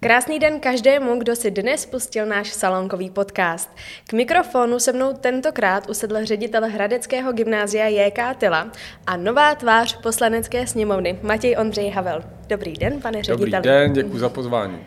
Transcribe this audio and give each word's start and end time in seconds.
Krásný 0.00 0.38
den 0.38 0.60
každému, 0.60 1.18
kdo 1.18 1.36
si 1.36 1.50
dnes 1.50 1.86
pustil 1.86 2.26
náš 2.26 2.52
salonkový 2.52 3.10
podcast. 3.10 3.70
K 4.06 4.12
mikrofonu 4.12 4.78
se 4.78 4.92
mnou 4.92 5.12
tentokrát 5.12 5.90
usedl 5.90 6.24
ředitel 6.24 6.62
Hradeckého 6.70 7.32
gymnázia 7.32 7.86
J.K. 7.86 8.34
Tyla 8.34 8.70
a 9.06 9.16
nová 9.16 9.54
tvář 9.54 10.00
poslanecké 10.02 10.66
sněmovny 10.66 11.18
Matěj 11.22 11.56
Ondřej 11.58 11.90
Havel. 11.90 12.24
Dobrý 12.46 12.72
den, 12.72 13.00
pane 13.00 13.22
řediteli. 13.22 13.50
Dobrý 13.50 13.62
den, 13.62 13.92
děkuji 13.92 14.18
za 14.18 14.28
pozvání. 14.28 14.78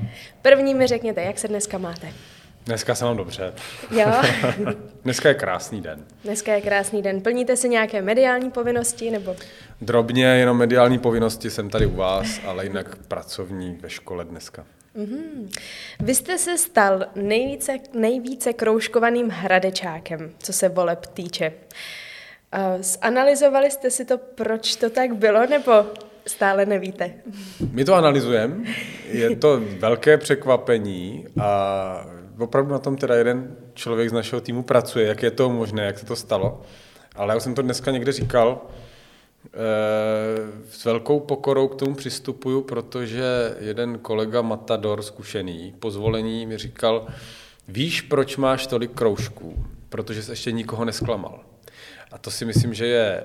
První 0.42 0.74
mi 0.74 0.88
řekněte, 0.88 1.22
jak 1.22 1.40
se 1.40 1.48
dneska 1.48 1.78
máte? 1.78 2.08
Dneska 2.66 2.96
se 2.96 3.06
mám 3.06 3.18
dobře. 3.18 3.54
Jo? 3.92 4.12
Dneska 5.04 5.30
je 5.30 5.36
krásný 5.36 5.82
den. 5.82 6.06
Dneska 6.24 6.54
je 6.54 6.62
krásný 6.62 7.02
den. 7.02 7.22
Plníte 7.22 7.58
si 7.58 7.70
nějaké 7.70 8.02
mediální 8.02 8.52
povinnosti 8.52 9.12
nebo? 9.12 9.36
Drobně, 9.82 10.26
jenom 10.26 10.58
mediální 10.58 11.00
povinnosti 11.00 11.50
jsem 11.50 11.70
tady 11.70 11.86
u 11.86 11.96
vás, 11.96 12.28
ale 12.46 12.66
jinak 12.66 12.96
pracovní 12.96 13.78
ve 13.82 13.90
škole 13.90 14.26
dneska. 14.26 14.66
Mm-hmm. 14.96 15.50
Vy 16.00 16.16
jste 16.16 16.38
se 16.38 16.58
stal 16.58 17.06
nejvíce, 17.16 17.78
nejvíce 17.94 18.54
kroužkovaným 18.54 19.30
hradečákem, 19.30 20.32
co 20.40 20.54
se 20.54 20.70
voleb 20.70 21.06
týče. 21.06 21.54
Uh, 22.56 22.82
zanalizovali 22.82 23.72
jste 23.72 23.92
si 23.92 24.06
to, 24.06 24.18
proč 24.18 24.76
to 24.76 24.90
tak 24.90 25.16
bylo, 25.16 25.46
nebo 25.46 25.72
stále 26.28 26.66
nevíte? 26.66 27.14
My 27.72 27.86
to 27.86 27.94
analyzujeme, 27.94 28.56
je 29.12 29.36
to 29.36 29.62
velké 29.80 30.18
překvapení 30.18 31.26
a 31.42 32.08
opravdu 32.40 32.72
na 32.72 32.80
tom 32.80 32.98
teda 32.98 33.16
jeden 33.16 33.56
člověk 33.74 34.10
z 34.10 34.14
našeho 34.14 34.42
týmu 34.42 34.64
pracuje, 34.64 35.08
jak 35.08 35.24
je 35.24 35.32
to 35.32 35.50
možné, 35.50 35.86
jak 35.86 36.00
se 36.00 36.06
to 36.06 36.16
stalo. 36.16 36.62
Ale 37.16 37.34
já 37.34 37.40
jsem 37.40 37.56
to 37.56 37.62
dneska 37.62 37.92
někde 37.92 38.12
říkal, 38.12 38.62
s 40.70 40.86
velkou 40.86 41.20
pokorou 41.20 41.68
k 41.68 41.76
tomu 41.76 41.96
přistupuju, 41.96 42.62
protože 42.62 43.56
jeden 43.60 44.00
kolega 44.00 44.42
Matador, 44.42 45.02
zkušený, 45.02 45.74
po 45.80 45.92
zvolení 45.92 46.46
mi 46.46 46.58
říkal, 46.58 47.08
víš, 47.68 48.02
proč 48.02 48.38
máš 48.38 48.68
tolik 48.68 48.92
kroužků? 48.92 49.66
Protože 49.90 50.24
jsi 50.24 50.32
ještě 50.32 50.52
nikoho 50.52 50.86
nesklamal. 50.86 51.40
A 52.12 52.18
to 52.18 52.32
si 52.32 52.46
myslím, 52.46 52.74
že 52.74 52.88
je 52.88 53.24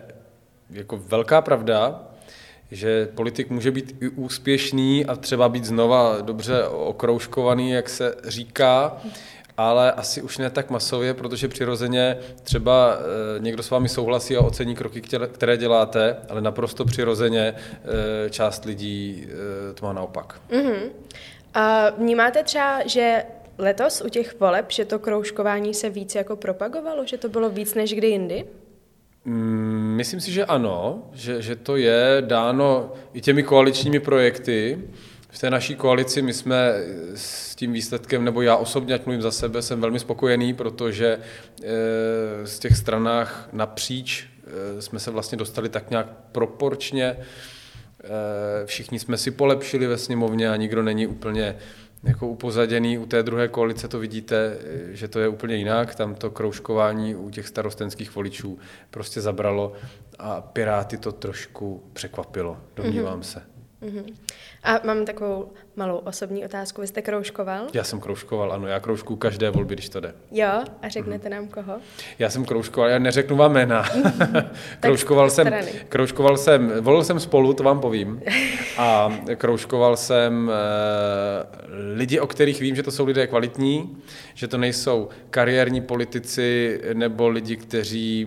jako 0.71 0.97
velká 0.97 1.41
pravda, 1.43 2.03
že 2.71 3.09
politik 3.15 3.51
může 3.51 3.71
být 3.71 3.97
i 4.03 4.09
úspěšný 4.09 5.07
a 5.07 5.17
třeba 5.17 5.49
být 5.49 5.65
znova 5.65 6.21
dobře 6.21 6.67
okroužkovaný, 6.67 7.71
jak 7.71 7.89
se 7.89 8.15
říká, 8.25 8.97
ale 9.57 9.93
asi 9.93 10.23
už 10.23 10.39
ne 10.39 10.51
tak 10.51 10.71
masově, 10.71 11.15
protože 11.15 11.49
přirozeně 11.49 12.19
třeba 12.43 12.99
e, 13.37 13.41
někdo 13.41 13.63
s 13.63 13.71
vámi 13.71 13.89
souhlasí 13.89 14.37
a 14.37 14.41
ocení 14.41 14.75
kroky, 14.75 15.03
které 15.33 15.57
děláte, 15.57 16.17
ale 16.29 16.41
naprosto 16.41 16.85
přirozeně 16.85 17.55
e, 18.27 18.31
část 18.31 18.65
lidí 18.65 19.27
e, 19.71 19.73
to 19.73 19.87
má 19.87 19.93
naopak. 19.93 20.41
Mm-hmm. 20.51 20.91
A 21.55 21.91
vnímáte 21.91 22.43
třeba, 22.43 22.87
že 22.87 23.25
letos 23.59 24.01
u 24.01 24.09
těch 24.09 24.41
voleb, 24.41 24.67
že 24.69 24.85
to 24.85 24.99
kroužkování 24.99 25.75
se 25.75 25.91
víc 25.91 26.15
jako 26.15 26.37
propagovalo, 26.37 27.07
že 27.07 27.19
to 27.19 27.29
bylo 27.29 27.51
víc 27.51 27.75
než 27.75 27.95
kdy 27.95 28.09
jindy? 28.09 28.45
Mm, 29.25 29.95
myslím 29.97 30.21
si, 30.21 30.33
že 30.33 30.45
ano, 30.45 31.03
že, 31.13 31.43
že 31.43 31.57
to 31.57 31.77
je 31.77 32.17
dáno 32.21 32.93
i 33.13 33.21
těmi 33.21 33.43
koaličními 33.43 34.01
projekty, 34.01 34.79
v 35.37 35.39
té 35.39 35.51
naší 35.51 35.75
koalici 35.75 36.23
my 36.23 36.33
jsme 36.33 36.75
s 37.15 37.55
tím 37.55 37.73
výsledkem, 37.73 38.25
nebo 38.25 38.43
já 38.43 38.57
osobně, 38.57 38.95
ať 38.95 39.07
mluvím 39.07 39.23
za 39.23 39.31
sebe, 39.31 39.63
jsem 39.63 39.81
velmi 39.81 39.99
spokojený, 39.99 40.55
protože 40.55 41.19
eh, 41.19 41.67
z 42.45 42.59
těch 42.59 42.77
stranách 42.77 43.49
napříč 43.53 44.27
eh, 44.27 44.83
jsme 44.83 44.99
se 44.99 45.11
vlastně 45.11 45.39
dostali 45.39 45.69
tak 45.69 45.91
nějak 45.91 46.07
proporčně. 46.33 47.17
Eh, 47.17 48.67
všichni 48.67 48.99
jsme 48.99 49.17
si 49.17 49.31
polepšili 49.31 49.87
ve 49.87 49.99
sněmovně 49.99 50.51
a 50.51 50.57
nikdo 50.57 50.83
není 50.83 51.07
úplně 51.07 51.57
jako 52.05 52.29
upozaděný. 52.29 52.99
U 52.99 53.07
té 53.07 53.23
druhé 53.23 53.49
koalice 53.49 53.89
to 53.89 53.99
vidíte, 53.99 54.59
že 54.91 55.09
to 55.09 55.21
je 55.21 55.29
úplně 55.29 55.57
jinak. 55.57 55.95
Tam 55.95 56.15
to 56.15 56.31
kroužkování 56.31 57.15
u 57.15 57.31
těch 57.31 57.49
starostenských 57.49 58.15
voličů 58.15 58.59
prostě 58.91 59.21
zabralo 59.21 59.73
a 60.19 60.41
Piráty 60.41 60.97
to 60.97 61.13
trošku 61.13 61.83
překvapilo, 61.93 62.57
domnívám 62.77 63.21
mm-hmm. 63.21 63.33
se. 63.33 63.56
Mm-hmm. 63.83 64.15
A 64.63 64.81
mám 64.85 65.05
takovou 65.05 65.53
malou 65.77 65.97
osobní 65.97 66.45
otázku. 66.45 66.81
Vy 66.81 66.87
jste 66.87 67.03
kroužkoval? 67.03 67.67
Já 67.75 67.85
jsem 67.85 68.01
kroužkoval, 68.01 68.53
ano. 68.53 68.67
Já 68.67 68.81
kroužku 68.81 69.17
každé 69.17 69.51
volby, 69.51 69.75
když 69.75 69.89
to 69.89 70.01
jde. 70.01 70.15
Jo? 70.31 70.49
A 70.83 70.89
řeknete 70.89 71.29
mm-hmm. 71.29 71.33
nám 71.33 71.49
koho? 71.49 71.77
Já 72.19 72.31
jsem 72.31 72.45
kroužkoval, 72.45 72.91
já 72.91 72.99
neřeknu 72.99 73.37
vám 73.37 73.53
jména. 73.53 73.85
kroužkoval 74.81 75.31
jsem, 75.31 75.55
kroužkoval 75.89 76.37
jsem, 76.37 76.73
volil 76.81 77.05
jsem 77.05 77.21
spolu, 77.21 77.53
to 77.53 77.63
vám 77.63 77.81
povím. 77.81 78.23
A 78.79 79.19
kroužkoval 79.37 79.97
jsem 79.97 80.51
e, 80.51 80.55
lidi, 81.95 82.21
o 82.21 82.27
kterých 82.27 82.61
vím, 82.61 82.77
že 82.77 82.83
to 82.83 82.91
jsou 82.91 83.07
lidé 83.07 83.27
kvalitní, 83.27 83.97
že 84.35 84.49
to 84.49 84.59
nejsou 84.59 85.09
kariérní 85.31 85.81
politici 85.81 86.81
nebo 86.95 87.29
lidi, 87.29 87.57
kteří 87.57 88.27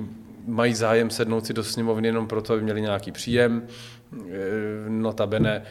mají 0.50 0.74
zájem 0.74 1.10
sednout 1.10 1.46
si 1.46 1.54
do 1.54 1.64
sněmovny 1.64 2.08
jenom 2.08 2.28
proto, 2.28 2.54
aby 2.54 2.62
měli 2.62 2.82
nějaký 2.82 3.12
příjem. 3.12 3.68
Eh, 4.14 4.90
notabene 4.90 5.64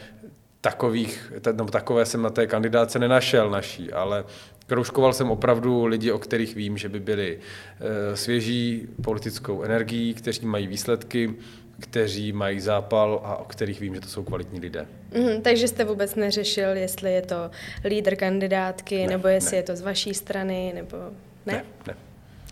takových, 0.61 1.33
no, 1.55 1.65
takové 1.65 2.05
jsem 2.05 2.21
na 2.21 2.29
té 2.29 2.47
kandidáce 2.47 2.99
nenašel 2.99 3.49
naší, 3.49 3.91
ale 3.91 4.23
kroužkoval 4.67 5.13
jsem 5.13 5.31
opravdu 5.31 5.85
lidi, 5.85 6.11
o 6.11 6.19
kterých 6.19 6.55
vím, 6.55 6.77
že 6.77 6.89
by 6.89 6.99
byli 6.99 7.39
eh, 7.39 8.15
svěží 8.15 8.87
politickou 9.01 9.63
energií, 9.63 10.13
kteří 10.13 10.45
mají 10.45 10.67
výsledky, 10.67 11.35
kteří 11.79 12.31
mají 12.31 12.59
zápal 12.59 13.21
a 13.23 13.37
o 13.37 13.45
kterých 13.45 13.79
vím, 13.79 13.95
že 13.95 14.01
to 14.01 14.07
jsou 14.07 14.23
kvalitní 14.23 14.59
lidé. 14.59 14.87
Mm, 15.15 15.41
takže 15.41 15.67
jste 15.67 15.83
vůbec 15.83 16.15
neřešil, 16.15 16.69
jestli 16.69 17.13
je 17.13 17.21
to 17.21 17.51
lídr 17.83 18.15
kandidátky, 18.15 19.01
ne, 19.01 19.07
nebo 19.07 19.27
jestli 19.27 19.55
ne. 19.55 19.57
je 19.57 19.63
to 19.63 19.75
z 19.75 19.81
vaší 19.81 20.13
strany, 20.13 20.71
nebo 20.75 20.97
ne? 21.45 21.53
Ne, 21.53 21.63
ne. 21.87 22.08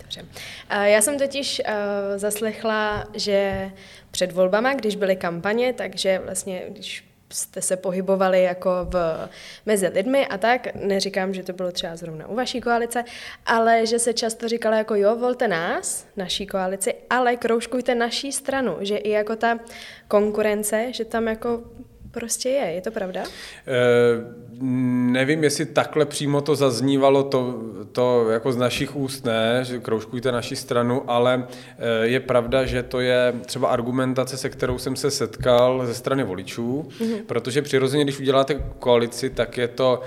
Dobře. 0.07 0.25
Já 0.69 1.01
jsem 1.01 1.17
totiž 1.19 1.61
uh, 1.67 1.73
zaslechla, 2.15 3.07
že 3.13 3.71
před 4.11 4.31
volbama, 4.31 4.73
když 4.73 4.95
byly 4.95 5.15
kampaně, 5.15 5.73
takže 5.73 6.21
vlastně, 6.25 6.63
když 6.67 7.07
jste 7.33 7.61
se 7.61 7.77
pohybovali 7.77 8.43
jako 8.43 8.69
v, 8.89 9.27
mezi 9.65 9.87
lidmi 9.87 10.27
a 10.27 10.37
tak, 10.37 10.75
neříkám, 10.75 11.33
že 11.33 11.43
to 11.43 11.53
bylo 11.53 11.71
třeba 11.71 11.95
zrovna 11.95 12.27
u 12.27 12.35
vaší 12.35 12.61
koalice, 12.61 13.03
ale 13.45 13.85
že 13.85 13.99
se 13.99 14.13
často 14.13 14.47
říkalo 14.47 14.75
jako 14.75 14.95
jo, 14.95 15.15
volte 15.15 15.47
nás, 15.47 16.07
naší 16.17 16.47
koalici, 16.47 16.95
ale 17.09 17.35
kroužkujte 17.35 17.95
naší 17.95 18.31
stranu, 18.31 18.77
že 18.79 18.97
i 18.97 19.09
jako 19.09 19.35
ta 19.35 19.59
konkurence, 20.07 20.93
že 20.93 21.05
tam 21.05 21.27
jako 21.27 21.61
prostě 22.11 22.49
je. 22.49 22.71
Je 22.71 22.81
to 22.81 22.91
pravda? 22.91 23.23
E, 23.23 23.27
nevím, 25.11 25.43
jestli 25.43 25.65
takhle 25.65 26.05
přímo 26.05 26.41
to 26.41 26.55
zaznívalo, 26.55 27.23
to, 27.23 27.61
to 27.91 28.29
jako 28.29 28.51
z 28.51 28.57
našich 28.57 28.95
úst 28.95 29.25
ne, 29.25 29.59
že 29.63 29.79
kroužkujte 29.79 30.31
naši 30.31 30.55
stranu, 30.55 31.03
ale 31.07 31.47
e, 31.79 32.07
je 32.07 32.19
pravda, 32.19 32.65
že 32.65 32.83
to 32.83 32.99
je 32.99 33.33
třeba 33.45 33.67
argumentace, 33.67 34.37
se 34.37 34.49
kterou 34.49 34.77
jsem 34.77 34.95
se 34.95 35.11
setkal 35.11 35.85
ze 35.85 35.93
strany 35.93 36.23
voličů, 36.23 36.89
mm-hmm. 36.89 37.23
protože 37.25 37.61
přirozeně, 37.61 38.03
když 38.03 38.19
uděláte 38.19 38.63
koalici, 38.79 39.29
tak 39.29 39.57
je 39.57 39.67
to 39.67 40.01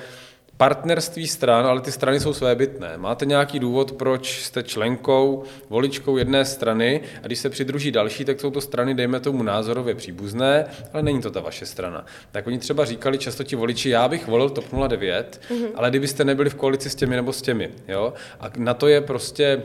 partnerství 0.60 1.28
stran, 1.28 1.66
ale 1.66 1.81
ty 1.81 1.93
strany 1.93 2.21
jsou 2.21 2.32
svébytné. 2.32 2.93
Máte 2.97 3.26
nějaký 3.26 3.59
důvod, 3.59 3.93
proč 3.93 4.43
jste 4.43 4.62
členkou, 4.62 5.44
voličkou 5.71 6.16
jedné 6.16 6.44
strany 6.44 7.00
a 7.22 7.26
když 7.26 7.38
se 7.38 7.50
přidruží 7.50 7.91
další, 7.91 8.25
tak 8.25 8.41
jsou 8.41 8.50
to 8.50 8.60
strany, 8.60 8.94
dejme 8.94 9.20
tomu 9.20 9.43
názorově 9.43 9.94
příbuzné, 9.94 10.66
ale 10.93 11.03
není 11.03 11.22
to 11.22 11.31
ta 11.31 11.41
vaše 11.41 11.66
strana. 11.66 12.04
Tak 12.32 12.47
oni 12.47 12.59
třeba 12.59 12.84
říkali 12.84 13.19
často 13.19 13.44
ti 13.44 13.56
voliči, 13.56 13.88
já 13.91 14.09
bych 14.09 14.26
volil 14.26 14.50
TOP 14.50 14.65
09, 14.88 15.40
mm-hmm. 15.50 15.69
ale 15.75 15.90
kdybyste 15.90 16.25
nebyli 16.25 16.50
v 16.50 16.55
koalici 16.55 16.90
s 16.90 16.94
těmi 16.94 17.17
nebo 17.17 17.32
s 17.32 17.43
těmi. 17.43 17.70
Jo? 17.88 18.12
A 18.40 18.50
na 18.56 18.75
to 18.75 18.88
je 18.88 19.00
prostě 19.00 19.62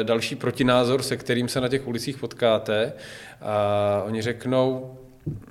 e, 0.00 0.04
další 0.04 0.36
protinázor, 0.36 1.02
se 1.02 1.16
kterým 1.16 1.48
se 1.48 1.60
na 1.60 1.68
těch 1.68 1.86
ulicích 1.86 2.18
potkáte. 2.18 2.92
A 3.40 4.02
oni 4.06 4.22
řeknou, 4.22 4.97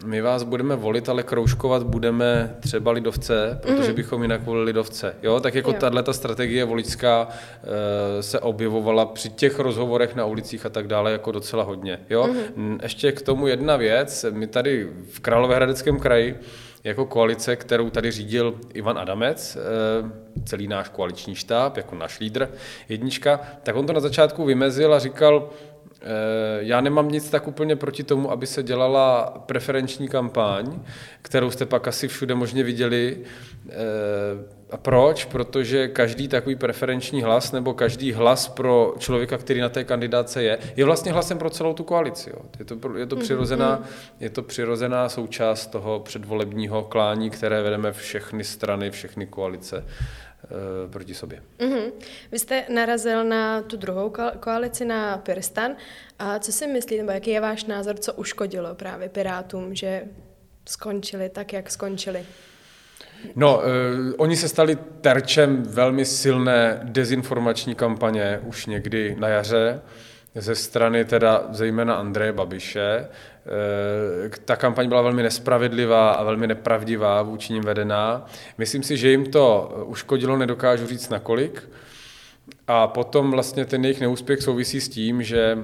my 0.06 0.21
vás 0.21 0.44
budeme 0.44 0.75
volit, 0.75 1.09
ale 1.09 1.24
kroužkovat 1.24 1.83
budeme 1.83 2.56
třeba 2.59 2.91
lidovce, 2.91 3.59
protože 3.62 3.91
mm-hmm. 3.91 3.95
bychom 3.95 4.21
jinak 4.21 4.44
volili 4.44 4.65
lidovce. 4.65 5.15
Jo, 5.24 5.39
tak 5.39 5.56
jako 5.56 5.74
tahle 5.74 6.03
ta 6.03 6.13
strategie 6.13 6.65
voličská 6.65 7.27
e, 8.18 8.24
se 8.24 8.39
objevovala 8.39 9.06
při 9.06 9.29
těch 9.29 9.59
rozhovorech 9.59 10.15
na 10.15 10.25
ulicích 10.25 10.65
a 10.65 10.69
tak 10.69 10.88
dále 10.88 11.12
jako 11.12 11.31
docela 11.31 11.63
hodně. 11.63 12.00
Jo, 12.09 12.27
mm-hmm. 12.27 12.79
ještě 12.83 13.12
k 13.12 13.21
tomu 13.21 13.47
jedna 13.47 13.75
věc. 13.75 14.25
My 14.31 14.47
tady 14.47 14.89
v 15.12 15.19
Královéhradeckém 15.19 16.00
kraji 16.00 16.39
jako 16.83 17.06
koalice, 17.06 17.56
kterou 17.56 17.89
tady 17.89 18.12
řídil 18.12 18.56
Ivan 18.73 18.97
Adamec, 18.97 19.56
e, 19.56 19.59
celý 20.45 20.68
náš 20.68 20.89
koaliční 20.89 21.35
štáb, 21.35 21.77
jako 21.77 21.95
náš 21.95 22.19
lídr, 22.19 22.50
jednička, 22.89 23.39
tak 23.63 23.75
on 23.75 23.85
to 23.85 23.94
na 23.94 24.00
začátku 24.00 24.45
vymezil 24.45 24.94
a 24.94 25.00
říkal, 25.00 25.50
Eh, 25.76 25.76
já 26.59 26.81
nemám 26.81 27.09
nic 27.09 27.29
tak 27.29 27.47
úplně 27.47 27.75
proti 27.75 28.03
tomu, 28.03 28.31
aby 28.31 28.47
se 28.47 28.63
dělala 28.63 29.25
preferenční 29.45 30.07
kampaň, 30.07 30.79
kterou 31.21 31.51
jste 31.51 31.65
pak 31.65 31.88
asi 31.88 32.07
všude 32.07 32.35
možně 32.35 32.63
viděli. 32.63 33.17
Eh, 33.69 33.73
a 34.71 34.77
proč? 34.77 35.25
Protože 35.25 35.88
každý 35.88 36.27
takový 36.27 36.55
preferenční 36.55 37.21
hlas 37.21 37.51
nebo 37.51 37.73
každý 37.73 38.11
hlas 38.11 38.47
pro 38.47 38.94
člověka, 38.99 39.38
který 39.38 39.61
na 39.61 39.69
té 39.69 39.83
kandidáce 39.83 40.44
je, 40.44 40.57
je 40.75 40.85
vlastně 40.85 41.11
hlasem 41.11 41.38
pro 41.38 41.49
celou 41.49 41.73
tu 41.73 41.83
koalici. 41.83 42.29
Jo. 42.29 42.41
Je, 42.59 42.65
to, 42.65 42.97
je, 42.97 43.05
to 43.05 43.15
přirozená, 43.15 43.83
je 44.19 44.29
to 44.29 44.44
přirozená 44.44 45.09
součást 45.09 45.67
toho 45.67 45.99
předvolebního 45.99 46.83
klání, 46.83 47.29
které 47.29 47.61
vedeme 47.61 47.91
všechny 47.91 48.44
strany, 48.44 48.91
všechny 48.91 49.25
koalice 49.25 49.83
proti 50.92 51.13
sobě. 51.13 51.44
Mm-hmm. 51.60 51.92
Vy 52.31 52.39
jste 52.39 52.63
narazil 52.69 53.24
na 53.24 53.62
tu 53.62 53.78
druhou 53.78 54.13
koalici, 54.39 54.86
na 54.86 55.18
Pirstan. 55.18 55.75
A 56.19 56.39
co 56.39 56.51
si 56.51 56.68
myslíte, 56.68 57.01
nebo 57.01 57.12
jaký 57.12 57.30
je 57.30 57.42
váš 57.42 57.66
názor, 57.66 57.95
co 57.98 58.13
uškodilo 58.13 58.75
právě 58.75 59.10
Pirátům, 59.10 59.75
že 59.75 60.04
skončili 60.66 61.30
tak, 61.30 61.54
jak 61.54 61.72
skončili? 61.72 62.25
No, 63.36 63.57
uh, 63.57 63.63
oni 64.18 64.38
se 64.38 64.48
stali 64.48 64.78
terčem 65.01 65.63
velmi 65.63 66.06
silné 66.06 66.80
dezinformační 66.83 67.75
kampaně 67.75 68.40
už 68.44 68.66
někdy 68.66 69.16
na 69.19 69.28
jaře 69.28 69.81
ze 70.38 70.56
strany 70.56 71.06
teda 71.06 71.48
zejména 71.51 71.95
Andreje 71.95 72.34
Babiše. 72.34 73.07
Uh, 73.07 74.30
ta 74.45 74.56
kampaň 74.56 74.88
byla 74.88 75.01
velmi 75.01 75.24
nespravedlivá 75.24 76.12
a 76.12 76.24
velmi 76.24 76.48
nepravdivá 76.48 77.22
vůči 77.22 77.54
ním 77.54 77.63
vedená. 77.63 78.25
Myslím 78.57 78.84
si, 78.84 78.98
že 78.98 79.10
jim 79.10 79.31
to 79.31 79.75
uškodilo, 79.86 80.38
nedokážu 80.38 80.88
říct 80.88 81.10
nakolik. 81.10 81.69
A 82.68 82.88
potom 82.88 83.31
vlastně 83.31 83.66
ten 83.66 83.86
jejich 83.86 84.01
neúspěch 84.01 84.42
souvisí 84.42 84.81
s 84.81 84.89
tím, 84.89 85.24
že 85.24 85.57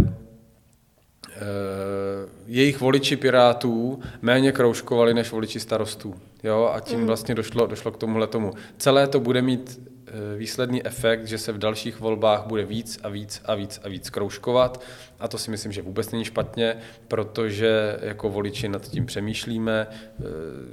Eh, 1.35 2.29
jejich 2.47 2.81
voliči 2.81 3.15
Pirátů 3.15 3.99
méně 4.21 4.51
kroužkovali 4.51 5.13
než 5.13 5.31
voliči 5.31 5.59
starostů. 5.59 6.15
Jo? 6.43 6.71
A 6.73 6.79
tím 6.79 6.99
mm. 6.99 7.07
vlastně 7.07 7.35
došlo, 7.35 7.67
došlo 7.67 7.91
k 7.91 7.97
tomuhle 7.97 8.27
tomu. 8.27 8.51
Celé 8.77 9.07
to 9.07 9.19
bude 9.19 9.41
mít 9.41 9.89
výsledný 10.37 10.85
efekt, 10.85 11.27
že 11.27 11.37
se 11.37 11.51
v 11.51 11.57
dalších 11.57 11.99
volbách 11.99 12.45
bude 12.45 12.65
víc 12.65 12.99
a 13.03 13.09
víc 13.09 13.41
a 13.45 13.55
víc 13.55 13.81
a 13.83 13.89
víc 13.89 14.09
kroužkovat. 14.09 14.83
A 15.19 15.27
to 15.27 15.37
si 15.37 15.51
myslím, 15.51 15.71
že 15.71 15.81
vůbec 15.81 16.11
není 16.11 16.25
špatně, 16.25 16.77
protože 17.07 17.97
jako 18.01 18.29
voliči 18.29 18.69
nad 18.69 18.87
tím 18.87 19.05
přemýšlíme, 19.05 19.87
eh, 19.89 20.23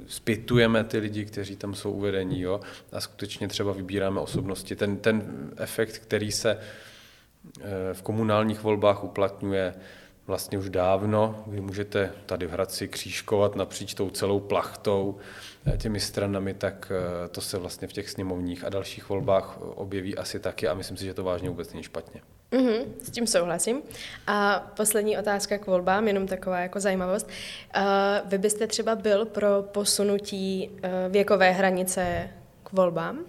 zpětujeme 0.07 0.83
ty 0.83 0.97
lidi, 0.97 1.25
kteří 1.25 1.55
tam 1.55 1.73
jsou 1.73 1.91
uvedení 1.91 2.41
jo? 2.41 2.59
a 2.91 3.01
skutečně 3.01 3.47
třeba 3.47 3.73
vybíráme 3.73 4.19
osobnosti. 4.19 4.75
Ten, 4.75 4.97
ten 4.97 5.49
efekt, 5.57 5.97
který 5.97 6.31
se 6.31 6.57
v 7.93 8.01
komunálních 8.01 8.63
volbách 8.63 9.03
uplatňuje, 9.03 9.73
vlastně 10.27 10.57
už 10.57 10.69
dávno. 10.69 11.43
Vy 11.47 11.61
můžete 11.61 12.11
tady 12.25 12.45
v 12.45 12.51
Hradci 12.51 12.87
křížkovat 12.87 13.55
napříč 13.55 13.93
tou 13.93 14.09
celou 14.09 14.39
plachtou 14.39 15.17
eh, 15.17 15.23
těmi 15.77 15.99
stranami, 15.99 16.53
tak 16.53 16.91
eh, 16.95 17.27
to 17.27 17.41
se 17.41 17.57
vlastně 17.57 17.87
v 17.87 17.93
těch 17.93 18.09
sněmovních 18.09 18.63
a 18.63 18.69
dalších 18.69 19.09
volbách 19.09 19.57
objeví 19.61 20.17
asi 20.17 20.39
taky 20.39 20.67
a 20.67 20.73
myslím 20.73 20.97
si, 20.97 21.05
že 21.05 21.13
to 21.13 21.23
vážně 21.23 21.49
vůbec 21.49 21.73
není 21.73 21.83
špatně. 21.83 22.21
Mm-hmm, 22.51 22.85
s 23.03 23.09
tím 23.09 23.27
souhlasím. 23.27 23.81
A 24.27 24.59
poslední 24.77 25.17
otázka 25.17 25.57
k 25.57 25.67
volbám, 25.67 26.07
jenom 26.07 26.27
taková 26.27 26.59
jako 26.59 26.79
zajímavost. 26.79 27.29
Uh, 27.77 27.83
vy 28.29 28.37
byste 28.37 28.67
třeba 28.67 28.95
byl 28.95 29.25
pro 29.25 29.63
posunutí 29.63 30.69
uh, 30.69 30.89
věkové 31.11 31.51
hranice 31.51 32.29
k 32.63 32.71
volbám? 32.71 33.19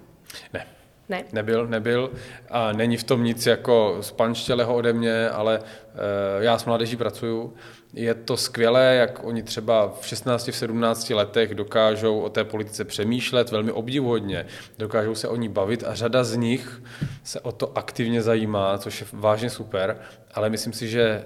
Ne. 0.53 0.67
Ne. 1.09 1.25
Nebyl, 1.33 1.67
nebyl. 1.67 2.11
A 2.51 2.73
není 2.73 2.97
v 2.97 3.05
tom 3.05 3.25
nic 3.25 3.47
jako 3.47 3.99
spanštělého 4.01 4.75
ode 4.75 4.93
mě, 4.93 5.31
ale 5.31 5.59
e, 5.59 6.45
já 6.45 6.59
s 6.59 6.65
mládeží 6.65 6.97
pracuju. 6.97 7.55
Je 7.93 8.15
to 8.15 8.37
skvělé, 8.37 8.95
jak 8.95 9.25
oni 9.25 9.43
třeba 9.43 9.95
v 10.01 10.07
16, 10.07 10.49
v 10.49 10.57
17 10.57 11.11
letech 11.11 11.55
dokážou 11.55 12.21
o 12.21 12.29
té 12.29 12.45
politice 12.45 12.85
přemýšlet 12.85 13.51
velmi 13.51 13.73
obdivuhodně, 13.73 14.47
dokážou 14.79 15.15
se 15.15 15.29
o 15.29 15.37
ní 15.37 15.49
bavit 15.49 15.85
a 15.85 15.95
řada 15.95 16.25
z 16.25 16.37
nich 16.37 16.83
se 17.25 17.41
o 17.41 17.53
to 17.53 17.79
aktivně 17.79 18.23
zajímá, 18.23 18.79
což 18.79 19.01
je 19.01 19.07
vážně 19.13 19.51
super, 19.51 19.99
ale 20.35 20.51
myslím 20.51 20.73
si, 20.73 20.89
že 20.89 21.25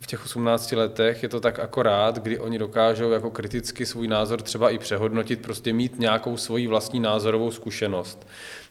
v 0.00 0.06
těch 0.06 0.24
18 0.24 0.72
letech 0.72 1.22
je 1.22 1.28
to 1.28 1.40
tak 1.40 1.58
akorát, 1.58 2.18
kdy 2.18 2.38
oni 2.38 2.58
dokážou 2.58 3.10
jako 3.10 3.30
kriticky 3.30 3.86
svůj 3.86 4.08
názor 4.08 4.42
třeba 4.42 4.70
i 4.70 4.78
přehodnotit, 4.78 5.42
prostě 5.42 5.72
mít 5.72 5.98
nějakou 5.98 6.36
svoji 6.36 6.66
vlastní 6.66 7.00
názorovou 7.00 7.50
zkušenost 7.50 8.26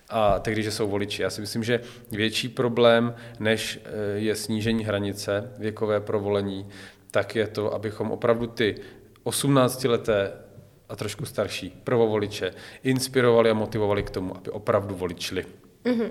a 0.10 0.40
tehdy, 0.40 0.64
že 0.64 0.72
jsou 0.72 0.88
voliči. 0.88 1.22
Já 1.22 1.30
si 1.30 1.42
myslím, 1.42 1.64
že 1.64 1.80
větší 2.12 2.50
problém, 2.50 3.16
než 3.40 3.80
eh, 3.84 3.90
je 4.20 4.36
snížení 4.36 4.86
hranice 4.86 5.52
věkové 5.58 6.00
pro 6.00 6.20
volení, 6.20 6.68
tak 7.12 7.36
je 7.36 7.48
to, 7.48 7.74
abychom 7.74 8.12
opravdu 8.12 8.48
ty 8.48 8.76
18-leté 9.24 10.32
a 10.90 10.96
trošku 10.96 11.26
starší 11.26 11.82
prvovoliče 11.84 12.54
inspirovali 12.84 13.50
a 13.50 13.54
motivovali 13.54 14.04
k 14.04 14.10
tomu, 14.10 14.38
aby 14.38 14.50
opravdu 14.52 14.96
voličili. 14.96 15.46
Mm-hmm. 15.86 16.10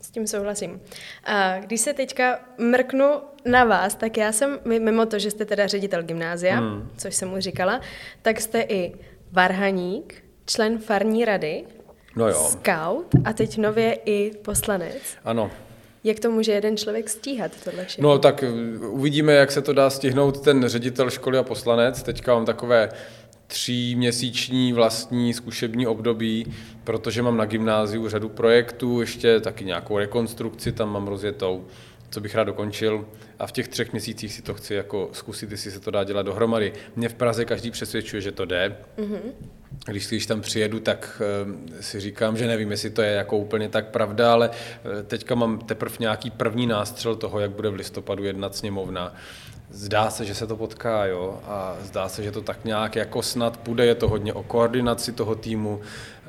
S 0.00 0.10
tím 0.10 0.26
souhlasím. 0.26 0.80
A 1.24 1.58
když 1.58 1.80
se 1.80 1.92
teďka 1.92 2.40
mrknu 2.58 3.20
na 3.44 3.64
vás, 3.64 3.94
tak 3.94 4.16
já 4.16 4.32
jsem, 4.32 4.58
mimo 4.64 5.06
to, 5.06 5.18
že 5.18 5.30
jste 5.30 5.44
teda 5.44 5.66
ředitel 5.66 6.02
gymnázia, 6.02 6.60
mm. 6.60 6.90
což 6.96 7.14
jsem 7.14 7.28
mu 7.28 7.40
říkala, 7.40 7.80
tak 8.22 8.40
jste 8.40 8.60
i 8.60 8.94
varhaník, 9.32 10.24
člen 10.46 10.78
farní 10.78 11.24
rady 11.24 11.64
No 12.16 12.28
jo. 12.28 12.48
Scout 12.50 13.06
a 13.24 13.32
teď 13.32 13.58
nově 13.58 13.98
i 14.04 14.32
poslanec. 14.42 14.96
Ano. 15.24 15.50
Jak 16.04 16.20
to 16.20 16.30
může 16.30 16.52
jeden 16.52 16.76
člověk 16.76 17.10
stíhat 17.10 17.52
tohle 17.64 17.84
všechno? 17.84 18.08
No 18.08 18.18
tak 18.18 18.44
uh, 18.80 18.94
uvidíme, 18.94 19.32
jak 19.32 19.52
se 19.52 19.62
to 19.62 19.72
dá 19.72 19.90
stihnout 19.90 20.40
ten 20.40 20.68
ředitel 20.68 21.10
školy 21.10 21.38
a 21.38 21.42
poslanec. 21.42 22.02
Teďka 22.02 22.34
mám 22.34 22.46
takové 22.46 22.88
tříměsíční 23.46 24.72
vlastní 24.72 25.34
zkušební 25.34 25.86
období, 25.86 26.54
protože 26.84 27.22
mám 27.22 27.36
na 27.36 27.44
gymnáziu 27.44 28.08
řadu 28.08 28.28
projektů, 28.28 29.00
ještě 29.00 29.40
taky 29.40 29.64
nějakou 29.64 29.98
rekonstrukci 29.98 30.72
tam 30.72 30.92
mám 30.92 31.08
rozjetou, 31.08 31.66
co 32.10 32.20
bych 32.20 32.34
rád 32.34 32.44
dokončil 32.44 33.06
a 33.38 33.46
v 33.46 33.52
těch 33.52 33.68
třech 33.68 33.92
měsících 33.92 34.32
si 34.32 34.42
to 34.42 34.54
chci 34.54 34.74
jako 34.74 35.08
zkusit, 35.12 35.50
jestli 35.50 35.70
se 35.70 35.80
to 35.80 35.90
dá 35.90 36.04
dělat 36.04 36.22
dohromady. 36.22 36.72
Mě 36.96 37.08
v 37.08 37.14
Praze 37.14 37.44
každý 37.44 37.70
přesvědčuje, 37.70 38.22
že 38.22 38.32
to 38.32 38.44
jde. 38.44 38.76
Mm-hmm 38.98 39.59
když, 39.86 40.08
když 40.08 40.26
tam 40.26 40.40
přijedu, 40.40 40.80
tak 40.80 41.22
uh, 41.44 41.52
si 41.80 42.00
říkám, 42.00 42.36
že 42.36 42.46
nevím, 42.46 42.70
jestli 42.70 42.90
to 42.90 43.02
je 43.02 43.12
jako 43.12 43.38
úplně 43.38 43.68
tak 43.68 43.86
pravda, 43.86 44.32
ale 44.32 44.48
uh, 44.48 44.54
teďka 45.06 45.34
mám 45.34 45.58
teprve 45.58 45.96
nějaký 46.00 46.30
první 46.30 46.66
nástřel 46.66 47.16
toho, 47.16 47.40
jak 47.40 47.50
bude 47.50 47.70
v 47.70 47.74
listopadu 47.74 48.24
jednat 48.24 48.56
sněmovna. 48.56 49.14
Zdá 49.72 50.10
se, 50.10 50.24
že 50.24 50.34
se 50.34 50.46
to 50.46 50.56
potká, 50.56 51.06
jo, 51.06 51.40
a 51.44 51.76
zdá 51.82 52.08
se, 52.08 52.22
že 52.22 52.32
to 52.32 52.42
tak 52.42 52.64
nějak 52.64 52.96
jako 52.96 53.22
snad 53.22 53.56
půjde, 53.56 53.86
je 53.86 53.94
to 53.94 54.08
hodně 54.08 54.32
o 54.32 54.42
koordinaci 54.42 55.12
toho 55.12 55.34
týmu 55.34 55.80
eh, 55.80 56.19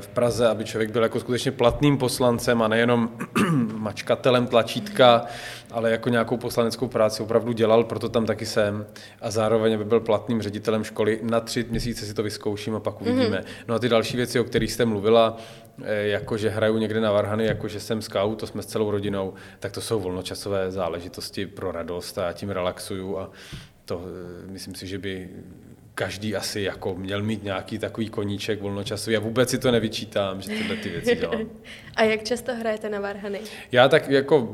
v 0.00 0.08
Praze, 0.08 0.48
aby 0.48 0.64
člověk 0.64 0.90
byl 0.90 1.02
jako 1.02 1.20
skutečně 1.20 1.52
platným 1.52 1.98
poslancem 1.98 2.62
a 2.62 2.68
nejenom 2.68 3.10
mačkatelem 3.76 4.46
tlačítka, 4.46 5.26
ale 5.70 5.90
jako 5.90 6.08
nějakou 6.08 6.36
poslaneckou 6.36 6.88
práci 6.88 7.22
opravdu 7.22 7.52
dělal, 7.52 7.84
proto 7.84 8.08
tam 8.08 8.26
taky 8.26 8.46
jsem 8.46 8.86
a 9.20 9.30
zároveň 9.30 9.74
aby 9.74 9.84
byl 9.84 10.00
platným 10.00 10.42
ředitelem 10.42 10.84
školy. 10.84 11.20
Na 11.22 11.40
tři 11.40 11.66
měsíce 11.70 12.06
si 12.06 12.14
to 12.14 12.22
vyzkouším 12.22 12.74
a 12.74 12.80
pak 12.80 13.00
uvidíme. 13.00 13.38
Mm-hmm. 13.38 13.64
No 13.68 13.74
a 13.74 13.78
ty 13.78 13.88
další 13.88 14.16
věci, 14.16 14.40
o 14.40 14.44
kterých 14.44 14.72
jste 14.72 14.84
mluvila, 14.84 15.36
eh, 15.82 16.06
jako 16.06 16.36
že 16.36 16.48
hraju 16.48 16.78
někde 16.78 17.00
na 17.00 17.12
Varhany, 17.12 17.46
jako 17.46 17.68
že 17.68 17.80
jsem 17.80 18.02
scout, 18.02 18.38
to 18.38 18.46
jsme 18.46 18.62
s 18.62 18.66
celou 18.66 18.90
rodinou, 18.90 19.34
tak 19.60 19.72
to 19.72 19.80
jsou 19.80 20.00
volnočasové 20.00 20.70
záležitosti 20.70 21.46
pro 21.46 21.72
radost 21.72 22.18
a 22.18 22.26
já 22.26 22.32
tím 22.32 22.50
relaxuju 22.50 23.18
a 23.18 23.30
to 23.84 24.02
eh, 24.04 24.52
myslím 24.52 24.74
si, 24.74 24.86
že 24.86 24.98
by 24.98 25.28
každý 25.94 26.36
asi 26.36 26.60
jako 26.60 26.94
měl 26.94 27.22
mít 27.22 27.44
nějaký 27.44 27.78
takový 27.78 28.08
koníček 28.08 28.60
volnočasový. 28.60 29.14
Já 29.14 29.20
vůbec 29.20 29.50
si 29.50 29.58
to 29.58 29.70
nevyčítám, 29.70 30.42
že 30.42 30.48
tyhle 30.48 30.76
ty 30.76 30.88
věci 30.88 31.16
dělám. 31.16 31.50
A 31.96 32.02
jak 32.02 32.24
často 32.24 32.54
hrajete 32.54 32.88
na 32.88 33.00
Varhany? 33.00 33.40
Já 33.72 33.88
tak 33.88 34.08
jako 34.08 34.52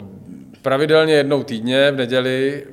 pravidelně 0.62 1.14
jednou 1.14 1.42
týdně 1.42 1.90
v 1.90 1.96
neděli, 1.96 2.66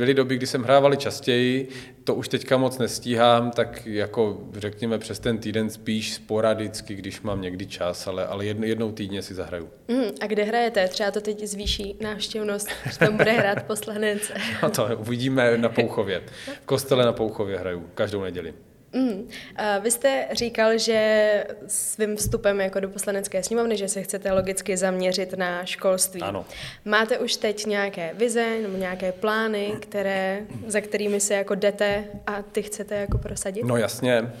byly 0.00 0.14
doby, 0.14 0.36
kdy 0.36 0.46
jsem 0.46 0.62
hrávali 0.62 0.96
častěji, 0.96 1.68
to 2.04 2.14
už 2.14 2.28
teďka 2.28 2.56
moc 2.56 2.78
nestíhám, 2.78 3.50
tak 3.50 3.86
jako 3.86 4.40
řekněme 4.56 4.98
přes 4.98 5.18
ten 5.18 5.38
týden 5.38 5.70
spíš 5.70 6.14
sporadicky, 6.14 6.94
když 6.94 7.20
mám 7.20 7.40
někdy 7.40 7.66
čas, 7.66 8.06
ale, 8.06 8.26
ale 8.26 8.46
jednou 8.46 8.92
týdně 8.92 9.22
si 9.22 9.34
zahraju. 9.34 9.68
Mm, 9.88 10.04
a 10.20 10.26
kde 10.26 10.44
hrajete? 10.44 10.88
Třeba 10.88 11.10
to 11.10 11.20
teď 11.20 11.44
zvýší 11.44 11.96
návštěvnost, 12.00 12.68
že 12.90 12.98
tam 12.98 13.16
bude 13.16 13.32
hrát 13.32 13.62
poslanec. 13.62 14.32
no 14.62 14.70
to 14.70 14.88
uvidíme 14.98 15.58
na 15.58 15.68
Pouchově. 15.68 16.22
V 16.62 16.66
kostele 16.66 17.04
na 17.04 17.12
Pouchově 17.12 17.58
hraju 17.58 17.86
každou 17.94 18.22
neděli. 18.22 18.54
Mm. 18.92 19.28
A 19.56 19.78
vy 19.78 19.90
jste 19.90 20.26
říkal, 20.32 20.78
že 20.78 21.44
svým 21.66 22.16
vstupem 22.16 22.60
jako 22.60 22.80
do 22.80 22.88
poslanecké 22.88 23.42
sněmovny, 23.42 23.76
že 23.76 23.88
se 23.88 24.02
chcete 24.02 24.32
logicky 24.32 24.76
zaměřit 24.76 25.32
na 25.36 25.64
školství. 25.64 26.20
Ano. 26.20 26.44
Máte 26.84 27.18
už 27.18 27.36
teď 27.36 27.66
nějaké 27.66 28.14
vize 28.14 28.58
nebo 28.62 28.76
nějaké 28.76 29.12
plány, 29.12 29.72
které, 29.80 30.40
za 30.66 30.80
kterými 30.80 31.20
se 31.20 31.34
jako 31.34 31.54
jdete 31.54 32.04
a 32.26 32.42
ty 32.42 32.62
chcete 32.62 32.94
jako 32.94 33.18
prosadit? 33.18 33.64
No 33.64 33.76
jasně, 33.76 34.32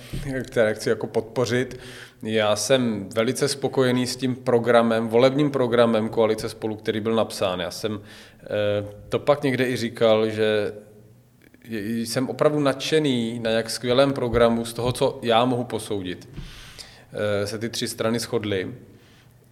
které 0.46 0.74
chci 0.74 0.88
jako 0.88 1.06
podpořit. 1.06 1.80
Já 2.22 2.56
jsem 2.56 3.08
velice 3.14 3.48
spokojený 3.48 4.06
s 4.06 4.16
tím 4.16 4.36
programem, 4.36 5.08
volebním 5.08 5.50
programem 5.50 6.08
Koalice 6.08 6.48
spolu, 6.48 6.76
který 6.76 7.00
byl 7.00 7.14
napsán. 7.14 7.60
Já 7.60 7.70
jsem 7.70 8.00
eh, 8.42 8.46
to 9.08 9.18
pak 9.18 9.42
někde 9.42 9.68
i 9.68 9.76
říkal, 9.76 10.28
že 10.28 10.72
jsem 11.64 12.28
opravdu 12.28 12.60
nadšený 12.60 13.38
na 13.38 13.50
jak 13.50 13.70
skvělém 13.70 14.12
programu 14.12 14.64
z 14.64 14.72
toho, 14.72 14.92
co 14.92 15.18
já 15.22 15.44
mohu 15.44 15.64
posoudit. 15.64 16.28
se 17.44 17.58
ty 17.58 17.68
tři 17.68 17.88
strany 17.88 18.18
shodly. 18.18 18.74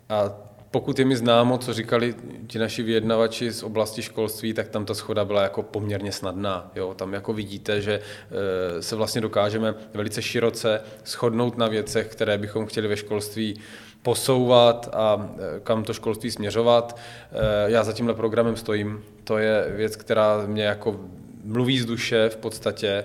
A 0.09 0.49
pokud 0.71 0.99
je 0.99 1.05
mi 1.05 1.17
známo, 1.17 1.59
co 1.59 1.73
říkali 1.73 2.15
ti 2.47 2.59
naši 2.59 2.83
vyjednavači 2.83 3.53
z 3.53 3.63
oblasti 3.63 4.03
školství, 4.03 4.55
tak 4.55 4.69
tam 4.69 4.85
ta 4.85 4.95
schoda 4.95 5.25
byla 5.25 5.43
jako 5.43 5.63
poměrně 5.63 6.13
snadná. 6.13 6.71
Jo? 6.75 6.95
Tam 6.95 7.15
jako 7.15 7.33
vidíte, 7.33 7.81
že 7.81 8.01
eh, 8.01 8.83
se 8.83 8.97
vlastně 8.97 9.21
dokážeme 9.21 9.75
velice 9.95 10.23
široce 10.23 10.81
shodnout 11.05 11.59
na 11.59 11.69
věcech, 11.69 12.07
které 12.07 12.39
bychom 12.39 12.67
chtěli 12.67 12.89
ve 12.89 12.97
školství 12.97 13.61
posouvat 14.03 14.89
a 14.93 15.31
eh, 15.39 15.61
kam 15.61 15.85
to 15.85 15.95
školství 15.95 16.31
směřovat. 16.31 16.97
Eh, 17.33 17.71
já 17.71 17.85
za 17.85 17.93
tímhle 17.93 18.15
programem 18.15 18.57
stojím. 18.57 19.05
To 19.25 19.39
je 19.39 19.73
věc, 19.77 19.97
která 19.97 20.47
mě 20.47 20.65
jako 20.65 21.01
mluví 21.49 21.79
z 21.79 21.85
duše 21.85 22.29
v 22.29 22.37
podstatě. 22.37 23.05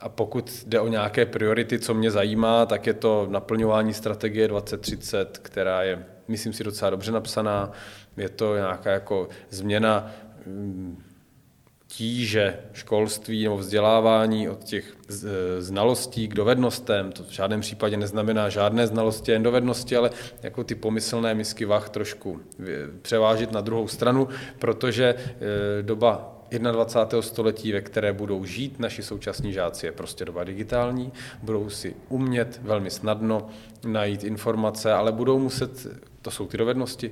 A 0.00 0.08
pokud 0.08 0.64
jde 0.66 0.80
o 0.80 0.88
nějaké 0.88 1.26
priority, 1.26 1.78
co 1.78 1.94
mě 1.94 2.10
zajímá, 2.10 2.66
tak 2.66 2.86
je 2.86 2.94
to 2.94 3.26
naplňování 3.30 3.94
strategie 3.94 4.48
2030, 4.48 5.38
která 5.38 5.82
je 5.82 6.04
myslím 6.28 6.52
si, 6.52 6.64
docela 6.64 6.90
dobře 6.90 7.12
napsaná. 7.12 7.72
Je 8.16 8.28
to 8.28 8.56
nějaká 8.56 8.90
jako 8.90 9.28
změna 9.50 10.10
mm, 10.46 11.02
tíže 11.86 12.58
školství 12.72 13.44
nebo 13.44 13.56
vzdělávání 13.56 14.48
od 14.48 14.64
těch 14.64 14.96
znalostí 15.58 16.28
k 16.28 16.34
dovednostem. 16.34 17.12
To 17.12 17.22
v 17.22 17.30
žádném 17.30 17.60
případě 17.60 17.96
neznamená 17.96 18.48
žádné 18.48 18.86
znalosti, 18.86 19.32
jen 19.32 19.42
dovednosti, 19.42 19.96
ale 19.96 20.10
jako 20.42 20.64
ty 20.64 20.74
pomyslné 20.74 21.34
misky 21.34 21.64
vach 21.64 21.88
trošku 21.88 22.40
převážit 23.02 23.52
na 23.52 23.60
druhou 23.60 23.88
stranu, 23.88 24.28
protože 24.58 25.14
e, 25.14 25.82
doba 25.82 26.37
21. 26.50 27.22
století, 27.22 27.72
ve 27.72 27.80
které 27.80 28.12
budou 28.12 28.44
žít 28.44 28.80
naši 28.80 29.02
současní 29.02 29.52
žáci, 29.52 29.86
je 29.86 29.92
prostě 29.92 30.24
doba 30.24 30.44
digitální, 30.44 31.12
budou 31.42 31.70
si 31.70 31.94
umět 32.08 32.60
velmi 32.62 32.90
snadno 32.90 33.48
najít 33.86 34.24
informace, 34.24 34.92
ale 34.92 35.12
budou 35.12 35.38
muset 35.38 35.86
to 36.22 36.30
jsou 36.30 36.46
ty 36.46 36.56
dovednosti, 36.56 37.10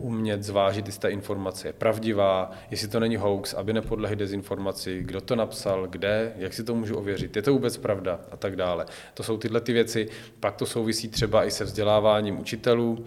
umět 0.00 0.42
zvážit, 0.42 0.86
jestli 0.86 1.00
ta 1.00 1.08
informace 1.08 1.68
je 1.68 1.72
pravdivá, 1.72 2.50
jestli 2.70 2.88
to 2.88 3.00
není 3.00 3.16
hoax, 3.16 3.54
aby 3.54 3.72
nepodlehy 3.72 4.16
dezinformaci, 4.16 5.02
kdo 5.02 5.20
to 5.20 5.36
napsal, 5.36 5.86
kde, 5.86 6.32
jak 6.36 6.54
si 6.54 6.64
to 6.64 6.74
můžu 6.74 6.96
ověřit, 6.96 7.36
je 7.36 7.42
to 7.42 7.52
vůbec 7.52 7.76
pravda 7.76 8.20
a 8.30 8.36
tak 8.36 8.56
dále. 8.56 8.86
To 9.14 9.22
jsou 9.22 9.36
tyhle 9.38 9.60
ty 9.60 9.72
věci, 9.72 10.08
pak 10.40 10.56
to 10.56 10.66
souvisí 10.66 11.08
třeba 11.08 11.44
i 11.44 11.50
se 11.50 11.64
vzděláváním 11.64 12.40
učitelů, 12.40 13.04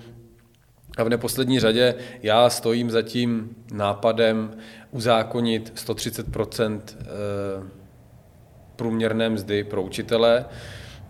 a 0.97 1.03
v 1.03 1.09
neposlední 1.09 1.59
řadě 1.59 1.95
já 2.23 2.49
stojím 2.49 2.89
za 2.89 3.01
tím 3.01 3.55
nápadem 3.73 4.57
uzákonit 4.91 5.71
130 5.75 6.25
eh, 6.29 7.05
průměrné 8.75 9.29
mzdy 9.29 9.63
pro 9.63 9.81
učitele, 9.81 10.45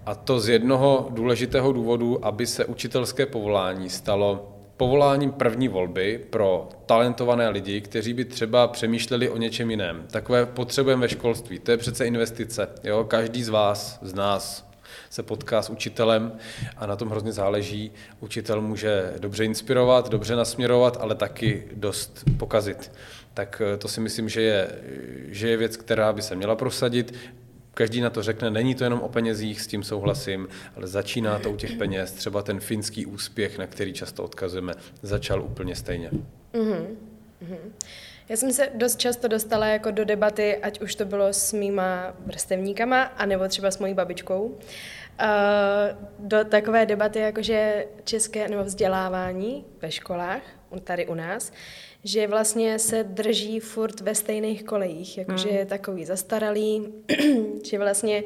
a 0.05 0.15
to 0.15 0.39
z 0.39 0.50
jednoho 0.50 1.07
důležitého 1.09 1.71
důvodu, 1.71 2.25
aby 2.25 2.47
se 2.47 2.65
učitelské 2.65 3.25
povolání 3.25 3.89
stalo 3.89 4.51
povoláním 4.81 5.31
první 5.31 5.67
volby 5.67 6.25
pro 6.29 6.69
talentované 6.85 7.50
lidi, 7.50 7.81
kteří 7.81 8.13
by 8.13 8.25
třeba 8.25 8.67
přemýšleli 8.67 9.29
o 9.29 9.38
něčem 9.38 9.71
jiném. 9.71 10.05
Takové 10.11 10.45
potřebujeme 10.45 11.01
ve 11.01 11.09
školství. 11.09 11.59
To 11.59 11.71
je 11.71 11.77
přece 11.77 12.05
investice. 12.05 12.67
Jo? 12.83 13.03
Každý 13.03 13.43
z 13.43 13.50
vás, 13.50 14.00
z 14.01 14.13
nás, 14.13 14.71
se 15.12 15.24
potká 15.24 15.62
s 15.62 15.70
učitelem 15.70 16.32
a 16.77 16.86
na 16.86 16.96
tom 16.96 17.10
hrozně 17.10 17.32
záleží. 17.32 17.91
Učitel 18.20 18.62
může 18.62 19.13
dobře 19.20 19.46
inspirovat, 19.46 20.10
dobře 20.10 20.36
nasměrovat, 20.36 20.98
ale 21.01 21.15
taky 21.15 21.63
dost 21.75 22.24
pokazit. 22.38 22.91
Tak 23.34 23.62
eh, 23.65 23.77
to 23.77 23.88
si 23.88 24.01
myslím, 24.01 24.30
že 24.30 24.41
je, 24.41 24.68
že 25.27 25.50
je 25.50 25.58
věc, 25.58 25.77
která 25.77 26.13
by 26.13 26.22
se 26.22 26.36
měla 26.36 26.56
prosadit. 26.56 27.13
Každý 27.74 28.01
na 28.01 28.10
to 28.10 28.24
řekne, 28.24 28.50
není 28.50 28.75
to 28.75 28.84
jenom 28.84 29.00
o 29.00 29.10
penězích, 29.10 29.62
s 29.62 29.68
tím 29.68 29.84
souhlasím, 29.84 30.48
ale 30.75 30.88
začíná 30.88 31.39
to 31.39 31.51
u 31.51 31.56
těch 31.56 31.72
peněz. 31.72 32.12
Třeba 32.12 32.41
ten 32.41 32.60
finský 32.60 33.06
úspěch, 33.06 33.58
na 33.58 33.68
který 33.68 33.94
často 33.94 34.24
odkazujeme, 34.24 34.74
začal 35.01 35.41
úplně 35.41 35.75
stejně. 35.75 36.12
Mm-hmm. 36.53 36.86
Já 38.31 38.38
jsem 38.38 38.53
se 38.53 38.69
dost 38.73 39.00
často 39.00 39.27
dostala 39.27 39.67
jako 39.67 39.91
do 39.91 40.05
debaty, 40.05 40.57
ať 40.57 40.81
už 40.81 40.95
to 40.95 41.05
bylo 41.05 41.27
s 41.33 41.53
mýma 41.53 42.13
vrstevníkama, 42.25 43.03
anebo 43.03 43.47
třeba 43.47 43.71
s 43.71 43.79
mojí 43.79 43.93
babičkou, 43.93 44.43
uh, 44.45 44.57
do 46.19 46.45
takové 46.45 46.85
debaty, 46.85 47.19
jakože 47.19 47.88
české 48.03 48.47
nebo 48.47 48.63
vzdělávání 48.63 49.65
ve 49.81 49.91
školách, 49.91 50.41
tady 50.83 51.07
u 51.07 51.13
nás, 51.13 51.51
že 52.03 52.27
vlastně 52.27 52.79
se 52.79 53.03
drží 53.03 53.59
furt 53.59 54.01
ve 54.01 54.15
stejných 54.15 54.63
kolejích, 54.63 55.17
jakože 55.17 55.50
hmm. 55.50 55.57
je 55.57 55.65
takový 55.65 56.05
zastaralý, 56.05 56.93
že 57.69 57.77
vlastně 57.77 58.23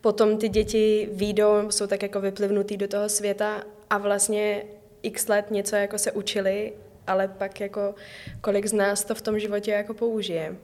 potom 0.00 0.38
ty 0.38 0.48
děti 0.48 1.08
výjdou, 1.12 1.70
jsou 1.70 1.86
tak 1.86 2.02
jako 2.02 2.20
vyplivnutý 2.20 2.76
do 2.76 2.88
toho 2.88 3.08
světa 3.08 3.64
a 3.90 3.98
vlastně 3.98 4.64
x 5.02 5.28
let 5.28 5.50
něco 5.50 5.76
jako 5.76 5.98
se 5.98 6.12
učili, 6.12 6.72
ale 7.06 7.28
pak 7.28 7.60
jako 7.60 7.94
kolik 8.40 8.66
z 8.66 8.72
nás 8.72 9.04
to 9.04 9.14
v 9.14 9.22
tom 9.22 9.38
životě 9.38 9.70
jako 9.70 9.94
použije. 9.94 10.56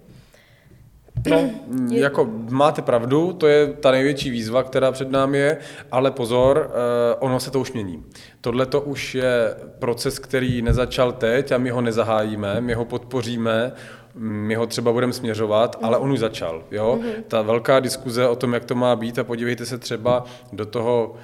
No, 1.28 1.50
je... 1.90 2.00
jako 2.00 2.30
máte 2.49 2.82
pravdu, 2.82 3.32
to 3.32 3.47
je 3.47 3.66
ta 3.66 3.90
největší 3.90 4.30
výzva, 4.30 4.62
která 4.62 4.92
před 4.92 5.11
námi 5.11 5.38
je, 5.38 5.59
ale 5.92 6.11
pozor, 6.11 6.70
eh, 6.70 7.14
ono 7.18 7.40
se 7.40 7.50
to 7.50 7.61
už 7.61 7.73
mění. 7.73 8.04
Tohle 8.40 8.66
to 8.66 8.80
už 8.80 9.14
je 9.14 9.54
proces, 9.78 10.18
který 10.18 10.62
nezačal 10.62 11.12
teď 11.12 11.52
a 11.52 11.59
my 11.59 11.70
ho 11.70 11.80
nezahájíme, 11.80 12.61
my 12.61 12.75
ho 12.75 12.85
podpoříme, 12.85 13.73
my 14.14 14.54
ho 14.54 14.66
třeba 14.66 14.92
budeme 14.92 15.12
směřovat, 15.12 15.78
ale 15.82 15.99
on 15.99 16.12
už 16.12 16.18
začal. 16.18 16.62
Jo? 16.70 16.99
Mm-hmm. 17.00 17.23
Ta 17.28 17.42
velká 17.42 17.80
diskuze 17.80 18.28
o 18.28 18.37
tom, 18.37 18.54
jak 18.54 18.64
to 18.64 18.75
má 18.75 18.97
být 18.97 19.18
a 19.18 19.25
podívejte 19.25 19.66
se 19.66 19.78
třeba 19.78 20.25
do 20.52 20.66
toho 20.66 21.14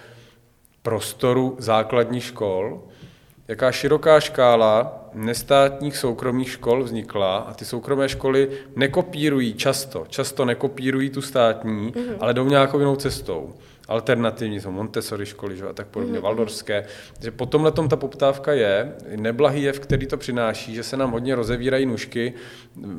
prostoru 0.83 1.57
základních 1.59 2.25
škol, 2.25 2.83
jaká 3.49 3.73
široká 3.73 4.21
škála 4.21 5.06
nestátních 5.17 5.97
soukromých 5.97 6.51
škol 6.51 6.83
vznikla 6.83 7.37
a 7.37 7.55
ty 7.55 7.65
soukromé 7.65 8.09
školy 8.09 8.49
nekopírují 8.77 9.55
často, 9.55 10.05
často 10.09 10.45
nekopírují 10.45 11.11
tu 11.11 11.23
státní, 11.23 11.93
mm-hmm. 11.93 12.17
ale 12.21 12.35
jdou 12.35 12.49
nějakou 12.49 12.79
jinou 12.79 12.97
cestou. 12.97 13.55
Alternativní 13.89 14.61
jsou 14.61 14.71
Montessori 14.71 15.27
školy 15.27 15.57
že, 15.57 15.67
a 15.67 15.73
tak 15.73 15.87
podobně, 15.87 16.19
mm-hmm. 16.19 16.23
Valdorské. 16.23 16.87
Že 17.21 17.31
po 17.31 17.47
tomhle 17.47 17.73
ta 17.73 17.97
poptávka 17.97 18.53
je, 18.53 18.93
neblahý 19.17 19.63
jev, 19.63 19.81
který 19.81 20.07
to 20.07 20.17
přináší, 20.17 20.75
že 20.75 20.83
se 20.83 20.97
nám 20.97 21.11
hodně 21.11 21.35
rozevírají 21.35 21.87
nůžky 21.87 22.33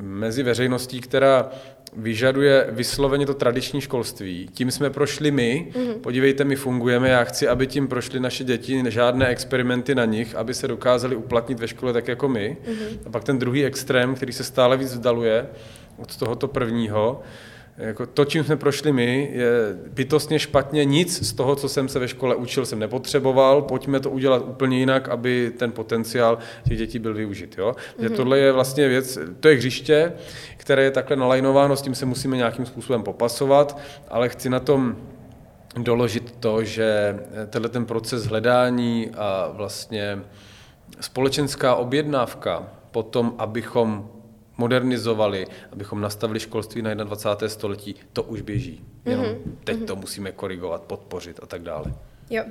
mezi 0.01 0.43
veřejností, 0.43 1.01
která 1.01 1.49
vyžaduje 1.95 2.67
vysloveně 2.69 3.25
to 3.25 3.33
tradiční 3.33 3.81
školství. 3.81 4.49
Tím 4.53 4.71
jsme 4.71 4.89
prošli 4.89 5.31
my, 5.31 5.67
mm-hmm. 5.71 5.99
podívejte, 5.99 6.43
my 6.43 6.55
fungujeme, 6.55 7.09
já 7.09 7.23
chci, 7.23 7.47
aby 7.47 7.67
tím 7.67 7.87
prošly 7.87 8.19
naše 8.19 8.43
děti, 8.43 8.83
žádné 8.87 9.27
experimenty 9.27 9.95
na 9.95 10.05
nich, 10.05 10.35
aby 10.35 10.53
se 10.53 10.67
dokázali 10.67 11.15
uplatnit 11.15 11.59
ve 11.59 11.67
škole 11.67 11.93
tak 11.93 12.07
jako 12.07 12.29
my. 12.29 12.57
Mm-hmm. 12.65 12.97
A 13.05 13.09
pak 13.09 13.23
ten 13.23 13.39
druhý 13.39 13.65
extrém, 13.65 14.15
který 14.15 14.33
se 14.33 14.43
stále 14.43 14.77
víc 14.77 14.93
vzdaluje 14.93 15.47
od 15.97 16.17
tohoto 16.17 16.47
prvního, 16.47 17.21
jako 17.77 18.05
to, 18.05 18.25
čím 18.25 18.43
jsme 18.43 18.57
prošli 18.57 18.91
my, 18.91 19.29
je 19.33 19.49
bytostně 19.93 20.39
špatně. 20.39 20.85
Nic 20.85 21.27
z 21.27 21.33
toho, 21.33 21.55
co 21.55 21.69
jsem 21.69 21.87
se 21.89 21.99
ve 21.99 22.07
škole 22.07 22.35
učil, 22.35 22.65
jsem 22.65 22.79
nepotřeboval. 22.79 23.61
Pojďme 23.61 23.99
to 23.99 24.09
udělat 24.09 24.43
úplně 24.47 24.79
jinak, 24.79 25.09
aby 25.09 25.51
ten 25.57 25.71
potenciál 25.71 26.37
těch 26.67 26.77
dětí 26.77 26.99
byl 26.99 27.13
využit. 27.13 27.55
Jo? 27.57 27.71
Mm-hmm. 27.71 28.03
Že 28.03 28.09
tohle 28.09 28.39
je 28.39 28.51
vlastně 28.51 28.87
věc, 28.87 29.19
to 29.39 29.47
je 29.47 29.55
hřiště, 29.55 30.13
které 30.57 30.83
je 30.83 30.91
takhle 30.91 31.15
nalajnováno, 31.15 31.75
s 31.75 31.81
tím 31.81 31.95
se 31.95 32.05
musíme 32.05 32.37
nějakým 32.37 32.65
způsobem 32.65 33.03
popasovat, 33.03 33.79
ale 34.07 34.29
chci 34.29 34.49
na 34.49 34.59
tom 34.59 34.95
doložit 35.77 36.35
to, 36.39 36.63
že 36.63 37.19
tenhle 37.49 37.69
ten 37.69 37.85
proces 37.85 38.25
hledání 38.25 39.11
a 39.17 39.49
vlastně 39.53 40.19
společenská 40.99 41.75
objednávka 41.75 42.63
potom, 42.91 43.35
abychom 43.37 44.09
modernizovali, 44.57 45.47
abychom 45.71 46.01
nastavili 46.01 46.39
školství 46.39 46.81
na 46.81 46.93
21. 46.93 47.49
století, 47.49 47.95
to 48.13 48.23
už 48.23 48.41
běží. 48.41 48.85
Jenom 49.05 49.25
mm-hmm. 49.25 49.51
teď 49.63 49.77
mm-hmm. 49.77 49.85
to 49.85 49.95
musíme 49.95 50.31
korigovat, 50.31 50.81
podpořit 50.81 51.39
a 51.43 51.45
tak 51.45 51.61
dále. 51.61 51.93
Jo. 52.29 52.43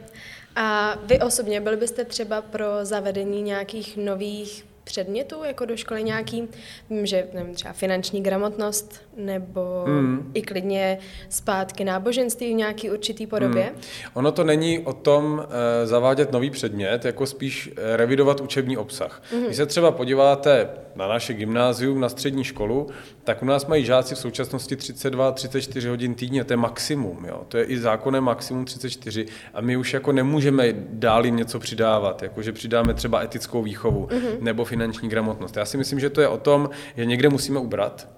A 0.57 0.97
vy 1.05 1.19
osobně 1.21 1.61
byli 1.61 1.77
byste 1.77 2.05
třeba 2.05 2.43
pro 2.43 2.67
zavedení 2.83 3.43
nějakých 3.43 3.97
nových 3.97 4.67
předmětů 4.87 5.45
jako 5.45 5.65
do 5.65 5.77
školy 5.77 6.03
nějaký, 6.03 6.49
vím, 6.91 7.07
že 7.07 7.27
nevím, 7.35 7.55
třeba 7.55 7.73
finanční 7.73 8.23
gramotnost 8.23 9.01
nebo 9.17 9.85
mm. 9.87 10.31
i 10.35 10.43
klidně 10.43 10.99
zpátky 11.29 11.85
náboženství 11.85 12.53
v 12.53 12.57
nějaký 12.57 12.91
určitý 12.91 13.27
podobě? 13.27 13.71
Mm. 13.75 13.81
Ono 14.15 14.33
to 14.33 14.45
není 14.45 14.79
o 14.79 14.93
tom 14.93 15.47
e, 15.83 15.87
zavádět 15.87 16.33
nový 16.33 16.51
předmět, 16.51 17.05
jako 17.05 17.27
spíš 17.27 17.71
eh, 17.77 17.97
revidovat 17.97 18.41
učební 18.41 18.77
obsah. 18.77 19.23
Mm. 19.35 19.45
Když 19.45 19.57
se 19.57 19.67
třeba 19.67 19.91
podíváte 19.91 20.69
na 20.97 21.09
naše 21.09 21.35
gymnázium, 21.35 22.01
na 22.01 22.09
střední 22.09 22.45
školu, 22.45 22.89
tak 23.25 23.43
u 23.43 23.47
nás 23.47 23.67
mají 23.67 23.85
žáci 23.85 24.15
v 24.15 24.19
současnosti 24.19 24.77
32-34 24.77 25.89
hodin 25.89 26.15
týdně, 26.15 26.45
to 26.45 26.53
je 26.53 26.57
maximum, 26.57 27.25
jo? 27.25 27.43
to 27.49 27.59
je 27.59 27.65
i 27.65 27.79
zákonné 27.79 28.21
maximum 28.21 28.65
34 28.65 29.27
a 29.55 29.61
my 29.61 29.77
už 29.77 29.95
jako 29.95 30.13
nemůžeme 30.13 30.65
dál 30.79 31.27
jim 31.27 31.37
něco 31.37 31.59
přidávat, 31.59 32.23
jako 32.23 32.43
že 32.43 32.53
přidáme 32.53 32.95
třeba 32.95 33.23
etickou 33.23 33.63
výchovu 33.63 34.07
mm-hmm. 34.07 34.41
nebo 34.41 34.65
finanční 34.65 35.09
gramotnost. 35.09 35.57
Já 35.57 35.65
si 35.65 35.77
myslím, 35.77 36.01
že 36.01 36.11
to 36.11 36.21
je 36.21 36.29
o 36.29 36.39
tom, 36.39 36.71
že 36.97 37.05
někde 37.05 37.29
musíme 37.29 37.59
ubrat 37.59 38.09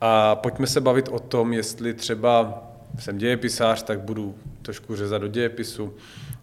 a 0.00 0.36
pojďme 0.36 0.66
se 0.66 0.80
bavit 0.80 1.08
o 1.08 1.18
tom, 1.18 1.52
jestli 1.52 1.94
třeba 1.94 2.62
jsem 2.98 3.18
dějepisář, 3.18 3.82
tak 3.82 4.00
budu 4.00 4.34
trošku 4.62 4.96
řezat 4.96 5.22
do 5.22 5.28
dějepisu, 5.28 5.94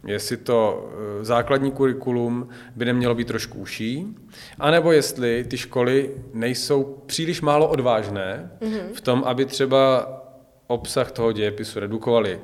jestli 0.08 0.38
to 0.38 0.90
eh, 1.22 1.26
základní 1.26 1.72
kurikulum 1.72 2.50
by 2.76 2.86
nemělo 2.86 3.16
být 3.16 3.28
trošku 3.28 3.60
uší, 3.60 4.16
anebo 4.60 4.92
jestli 4.92 5.44
ty 5.44 5.58
školy 5.58 6.12
nejsou 6.34 7.04
příliš 7.06 7.42
málo 7.42 7.70
odvážné 7.70 8.52
mm-hmm. 8.62 8.94
v 8.94 9.02
tom, 9.02 9.24
aby 9.26 9.46
třeba 9.46 10.08
obsah 10.68 11.12
toho 11.12 11.32
dějepisu 11.32 11.80
redukovali. 11.80 12.40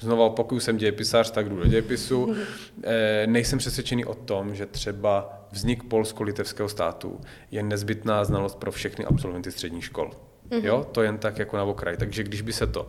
Znova 0.00 0.24
opakuju, 0.24 0.60
jsem 0.60 0.76
dějepisář, 0.76 1.30
tak 1.30 1.48
jdu 1.48 1.56
do 1.56 1.66
dějepisu. 1.66 2.26
Mm-hmm. 2.26 3.26
Nejsem 3.26 3.58
přesvědčený 3.58 4.04
o 4.04 4.14
tom, 4.14 4.54
že 4.54 4.66
třeba 4.66 5.44
vznik 5.52 5.84
polsko-litevského 5.84 6.68
státu 6.68 7.20
je 7.50 7.62
nezbytná 7.62 8.24
znalost 8.24 8.58
pro 8.58 8.72
všechny 8.72 9.04
absolventy 9.04 9.52
středních 9.52 9.84
škol. 9.84 10.10
Mm-hmm. 10.50 10.64
Jo, 10.64 10.86
to 10.92 11.02
jen 11.02 11.18
tak 11.18 11.38
jako 11.38 11.56
na 11.56 11.64
okraj. 11.64 11.96
Takže 11.96 12.22
když 12.22 12.40
by 12.40 12.52
se 12.52 12.66
to 12.66 12.86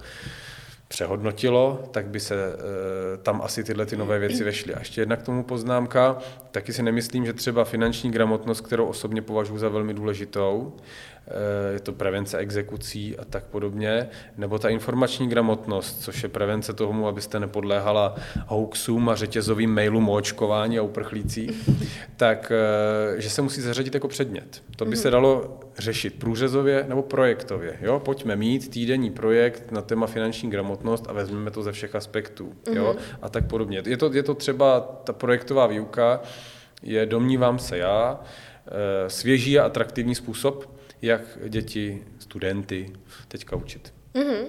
přehodnotilo, 0.89 1.83
tak 1.91 2.07
by 2.07 2.19
se 2.19 2.35
e, 2.35 3.17
tam 3.17 3.41
asi 3.41 3.63
tyhle 3.63 3.85
ty 3.85 3.97
nové 3.97 4.19
věci 4.19 4.43
vešly. 4.43 4.73
A 4.73 4.79
ještě 4.79 5.01
jedna 5.01 5.15
k 5.15 5.23
tomu 5.23 5.43
poznámka, 5.43 6.17
taky 6.51 6.73
si 6.73 6.83
nemyslím, 6.83 7.25
že 7.25 7.33
třeba 7.33 7.63
finanční 7.63 8.11
gramotnost, 8.11 8.61
kterou 8.61 8.85
osobně 8.85 9.21
považuji 9.21 9.57
za 9.57 9.69
velmi 9.69 9.93
důležitou, 9.93 10.73
je 11.73 11.79
to 11.79 11.93
prevence 11.93 12.37
exekucí 12.37 13.17
a 13.17 13.25
tak 13.25 13.43
podobně, 13.43 14.09
nebo 14.37 14.59
ta 14.59 14.69
informační 14.69 15.29
gramotnost, 15.29 16.03
což 16.03 16.23
je 16.23 16.29
prevence 16.29 16.73
tomu, 16.73 17.07
abyste 17.07 17.39
nepodléhala 17.39 18.15
hoaxům 18.47 19.09
a 19.09 19.15
řetězovým 19.15 19.73
mailům 19.73 20.09
o 20.09 20.13
očkování 20.13 20.79
a 20.79 20.81
uprchlících, 20.81 21.69
tak 22.17 22.51
eh, 22.51 23.21
že 23.21 23.29
se 23.29 23.41
musí 23.41 23.61
zařadit 23.61 23.93
jako 23.93 24.07
předmět. 24.07 24.63
To 24.75 24.85
by 24.85 24.95
se 24.95 25.07
mhm. 25.07 25.11
dalo 25.11 25.59
řešit 25.77 26.19
průřezově 26.19 26.85
nebo 26.87 27.01
projektově. 27.01 27.77
Jo? 27.81 27.99
Pojďme 27.99 28.35
mít 28.35 28.69
týdenní 28.69 29.11
projekt 29.11 29.71
na 29.71 29.81
téma 29.81 30.07
finanční 30.07 30.49
gramotnost 30.49 31.05
a 31.09 31.13
vezmeme 31.13 31.51
to 31.51 31.63
ze 31.63 31.71
všech 31.71 31.95
aspektů. 31.95 32.53
Jo? 32.73 32.93
Mhm. 32.93 33.03
A 33.21 33.29
tak 33.29 33.47
podobně. 33.47 33.81
Je 33.85 33.97
to, 33.97 34.13
je 34.13 34.23
to 34.23 34.33
třeba 34.33 34.79
ta 35.03 35.13
projektová 35.13 35.67
výuka, 35.67 36.21
je, 36.83 37.05
domnívám 37.05 37.59
se 37.59 37.77
já, 37.77 38.19
eh, 38.67 39.09
svěží 39.09 39.59
a 39.59 39.65
atraktivní 39.65 40.15
způsob, 40.15 40.78
jak 41.01 41.21
děti, 41.47 42.03
studenty 42.19 42.93
teďka 43.27 43.55
učit. 43.55 43.93
Mm-hmm. 44.13 44.45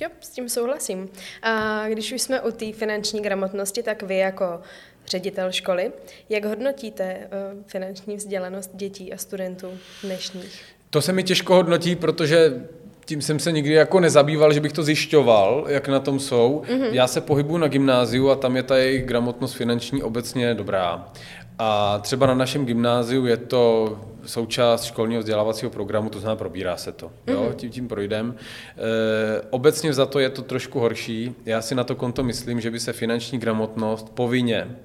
Jo, 0.00 0.08
s 0.20 0.28
tím 0.28 0.48
souhlasím. 0.48 1.08
A 1.42 1.84
když 1.88 2.12
už 2.12 2.22
jsme 2.22 2.40
u 2.40 2.50
té 2.50 2.72
finanční 2.72 3.22
gramotnosti, 3.22 3.82
tak 3.82 4.02
vy 4.02 4.16
jako 4.16 4.60
ředitel 5.06 5.52
školy, 5.52 5.92
jak 6.28 6.44
hodnotíte 6.44 7.16
uh, 7.16 7.62
finanční 7.66 8.16
vzdělanost 8.16 8.70
dětí 8.74 9.12
a 9.12 9.16
studentů 9.16 9.68
dnešních? 10.04 10.62
To 10.90 11.02
se 11.02 11.12
mi 11.12 11.22
těžko 11.22 11.54
hodnotí, 11.54 11.96
protože 11.96 12.66
tím 13.04 13.22
jsem 13.22 13.38
se 13.38 13.52
nikdy 13.52 13.72
jako 13.72 14.00
nezabýval, 14.00 14.52
že 14.52 14.60
bych 14.60 14.72
to 14.72 14.82
zjišťoval, 14.82 15.64
jak 15.68 15.88
na 15.88 16.00
tom 16.00 16.20
jsou. 16.20 16.62
Mm-hmm. 16.66 16.92
Já 16.92 17.06
se 17.06 17.20
pohybuju 17.20 17.58
na 17.58 17.68
gymnáziu 17.68 18.30
a 18.30 18.36
tam 18.36 18.56
je 18.56 18.62
ta 18.62 18.76
jejich 18.76 19.04
gramotnost 19.04 19.52
finanční 19.52 20.02
obecně 20.02 20.54
dobrá. 20.54 21.12
A 21.58 21.98
třeba 21.98 22.26
na 22.26 22.34
našem 22.34 22.66
gymnáziu 22.66 23.26
je 23.26 23.36
to 23.36 23.98
součást 24.26 24.84
školního 24.84 25.20
vzdělávacího 25.20 25.70
programu, 25.70 26.10
to 26.10 26.20
znamená 26.20 26.36
probírá 26.36 26.76
se 26.76 26.92
to. 26.92 27.10
Jo? 27.26 27.42
Mm-hmm. 27.42 27.54
Tím, 27.54 27.70
tím 27.70 27.88
projdem. 27.88 28.34
E, 28.34 29.40
obecně 29.50 29.92
za 29.92 30.06
to 30.06 30.18
je 30.18 30.30
to 30.30 30.42
trošku 30.42 30.80
horší. 30.80 31.34
Já 31.44 31.62
si 31.62 31.74
na 31.74 31.84
to 31.84 31.94
konto 31.94 32.24
myslím, 32.24 32.60
že 32.60 32.70
by 32.70 32.80
se 32.80 32.92
finanční 32.92 33.38
gramotnost 33.38 34.08
povinně 34.14 34.76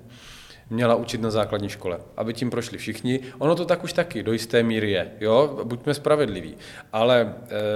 měla 0.74 0.96
učit 0.96 1.22
na 1.22 1.32
základní 1.32 1.70
škole, 1.70 1.98
aby 2.18 2.34
tím 2.34 2.50
prošli 2.50 2.78
všichni. 2.78 3.20
Ono 3.40 3.56
to 3.56 3.66
tak 3.66 3.84
už 3.84 3.94
taky 3.94 4.24
do 4.24 4.34
jisté 4.34 4.64
míry 4.64 4.92
je, 4.92 5.12
jo, 5.22 5.60
buďme 5.64 5.94
spravedliví, 5.94 6.56
ale 6.94 7.34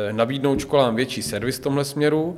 e, 0.09 0.13
nabídnout 0.13 0.59
školám 0.59 0.95
větší 0.95 1.21
servis 1.21 1.57
v 1.57 1.63
tomhle 1.63 1.85
směru, 1.85 2.37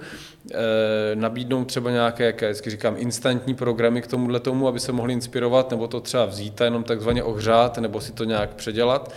e, 0.52 1.16
nabídnout 1.16 1.66
třeba 1.66 1.92
nějaké, 1.92 2.26
jak 2.26 2.42
vždycky 2.42 2.70
říkám, 2.70 2.96
instantní 2.98 3.56
programy 3.56 4.02
k 4.02 4.08
tomuhle 4.08 4.40
tomu, 4.40 4.68
aby 4.68 4.80
se 4.80 4.92
mohli 4.92 5.14
inspirovat, 5.14 5.72
nebo 5.72 5.88
to 5.88 6.02
třeba 6.02 6.26
vzít 6.26 6.62
a 6.62 6.66
jenom 6.66 6.84
takzvaně 6.84 7.24
ohřát, 7.24 7.78
nebo 7.78 8.02
si 8.02 8.12
to 8.12 8.24
nějak 8.24 8.50
předělat, 8.50 9.14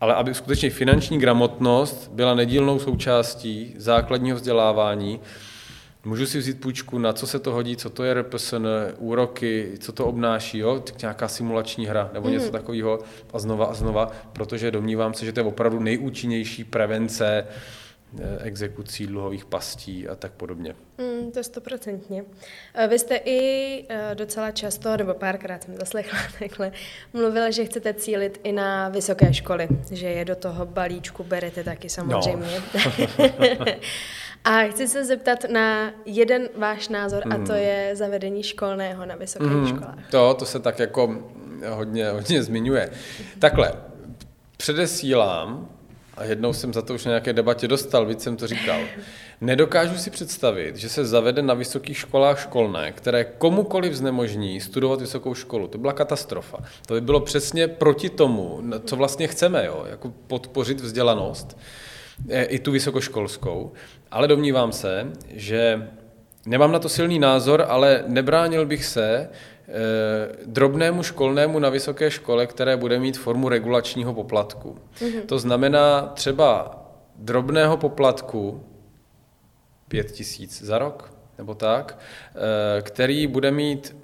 ale 0.00 0.14
aby 0.14 0.34
skutečně 0.34 0.70
finanční 0.70 1.18
gramotnost 1.18 2.10
byla 2.12 2.34
nedílnou 2.34 2.78
součástí 2.78 3.74
základního 3.76 4.36
vzdělávání, 4.36 5.20
Můžu 6.06 6.26
si 6.26 6.38
vzít 6.38 6.60
půjčku, 6.60 6.98
na 6.98 7.12
co 7.12 7.26
se 7.26 7.38
to 7.38 7.52
hodí, 7.52 7.76
co 7.76 7.90
to 7.90 8.04
je 8.04 8.14
RPSN, 8.14 8.66
úroky, 8.98 9.72
co 9.80 9.92
to 9.92 10.06
obnáší, 10.06 10.58
jo? 10.58 10.82
nějaká 11.02 11.28
simulační 11.28 11.86
hra 11.86 12.10
nebo 12.12 12.26
mm. 12.26 12.32
něco 12.32 12.44
mhm. 12.44 12.52
takového 12.52 12.98
a 13.32 13.38
znova 13.38 13.66
a 13.66 13.74
znova, 13.74 14.12
protože 14.32 14.70
domnívám 14.70 15.14
se, 15.14 15.24
že 15.24 15.32
to 15.32 15.40
je 15.40 15.44
opravdu 15.44 15.80
nejúčinnější 15.80 16.64
prevence 16.64 17.46
eh, 18.18 18.38
exekucí, 18.42 19.06
dluhových 19.06 19.44
pastí 19.44 20.08
a 20.08 20.14
tak 20.14 20.32
podobně. 20.32 20.74
Mm, 20.98 21.30
to 21.30 21.44
stoprocentně. 21.44 22.24
Eh, 22.74 22.88
vy 22.88 22.98
jste 22.98 23.16
i 23.16 23.84
eh, 23.88 24.14
docela 24.14 24.50
často, 24.50 24.96
nebo 24.96 25.14
párkrát 25.14 25.62
jsem 25.62 25.76
zaslechla 25.76 26.18
takhle, 26.38 26.72
mluvila, 27.12 27.50
že 27.50 27.64
chcete 27.64 27.94
cílit 27.94 28.40
i 28.42 28.52
na 28.52 28.88
vysoké 28.88 29.34
školy, 29.34 29.68
že 29.90 30.06
je 30.06 30.24
do 30.24 30.36
toho 30.36 30.66
balíčku 30.66 31.24
berete 31.24 31.64
taky 31.64 31.88
samozřejmě. 31.88 32.62
No. 33.18 33.64
A 34.46 34.62
chci 34.70 34.88
se 34.88 35.04
zeptat 35.04 35.44
na 35.50 35.92
jeden 36.04 36.48
váš 36.56 36.88
názor, 36.88 37.22
hmm. 37.22 37.32
a 37.32 37.46
to 37.46 37.52
hmm. 37.52 37.62
je 37.62 37.90
zavedení 37.96 38.42
školného 38.42 39.06
na 39.06 39.16
vysokých 39.16 39.50
hmm. 39.50 39.68
školách. 39.68 40.10
To, 40.10 40.34
to 40.34 40.44
se 40.44 40.60
tak 40.60 40.78
jako 40.78 41.18
hodně, 41.68 42.10
hodně 42.10 42.42
zmiňuje. 42.42 42.90
Takhle, 43.38 43.72
předesílám, 44.56 45.68
a 46.16 46.24
jednou 46.24 46.52
jsem 46.52 46.72
za 46.72 46.82
to 46.82 46.94
už 46.94 47.04
na 47.04 47.08
nějaké 47.08 47.32
debatě 47.32 47.68
dostal, 47.68 48.06
víc 48.06 48.22
jsem 48.22 48.36
to 48.36 48.46
říkal, 48.46 48.80
nedokážu 49.40 49.98
si 49.98 50.10
představit, 50.10 50.76
že 50.76 50.88
se 50.88 51.04
zavede 51.04 51.42
na 51.42 51.54
vysokých 51.54 51.98
školách 51.98 52.40
školné, 52.40 52.92
které 52.92 53.24
komukoliv 53.24 53.94
znemožní 53.94 54.60
studovat 54.60 55.00
vysokou 55.00 55.34
školu. 55.34 55.68
To 55.68 55.78
byla 55.78 55.92
katastrofa. 55.92 56.58
To 56.86 56.94
by 56.94 57.00
bylo 57.00 57.20
přesně 57.20 57.68
proti 57.68 58.10
tomu, 58.10 58.62
co 58.84 58.96
vlastně 58.96 59.26
chceme, 59.28 59.66
jo? 59.66 59.84
jako 59.90 60.12
podpořit 60.26 60.80
vzdělanost. 60.80 61.56
Eh, 62.28 62.44
i 62.44 62.58
tu 62.58 62.72
vysokoškolskou, 62.72 63.72
ale 64.10 64.28
domnívám 64.28 64.72
se, 64.72 65.12
že 65.28 65.88
nemám 66.46 66.72
na 66.72 66.78
to 66.78 66.88
silný 66.88 67.18
názor, 67.18 67.64
ale 67.68 68.04
nebránil 68.06 68.66
bych 68.66 68.84
se 68.84 69.28
eh, 69.68 69.72
drobnému 70.46 71.02
školnému 71.02 71.58
na 71.58 71.68
vysoké 71.68 72.10
škole, 72.10 72.46
které 72.46 72.76
bude 72.76 72.98
mít 72.98 73.18
formu 73.18 73.48
regulačního 73.48 74.14
poplatku. 74.14 74.78
Mm-hmm. 74.98 75.26
To 75.26 75.38
znamená 75.38 76.02
třeba 76.14 76.78
drobného 77.16 77.76
poplatku 77.76 78.64
pět 79.88 80.12
tisíc 80.12 80.62
za 80.62 80.78
rok, 80.78 81.12
nebo 81.38 81.54
tak, 81.54 81.98
eh, 82.34 82.82
který 82.82 83.26
bude 83.26 83.50
mít 83.50 83.95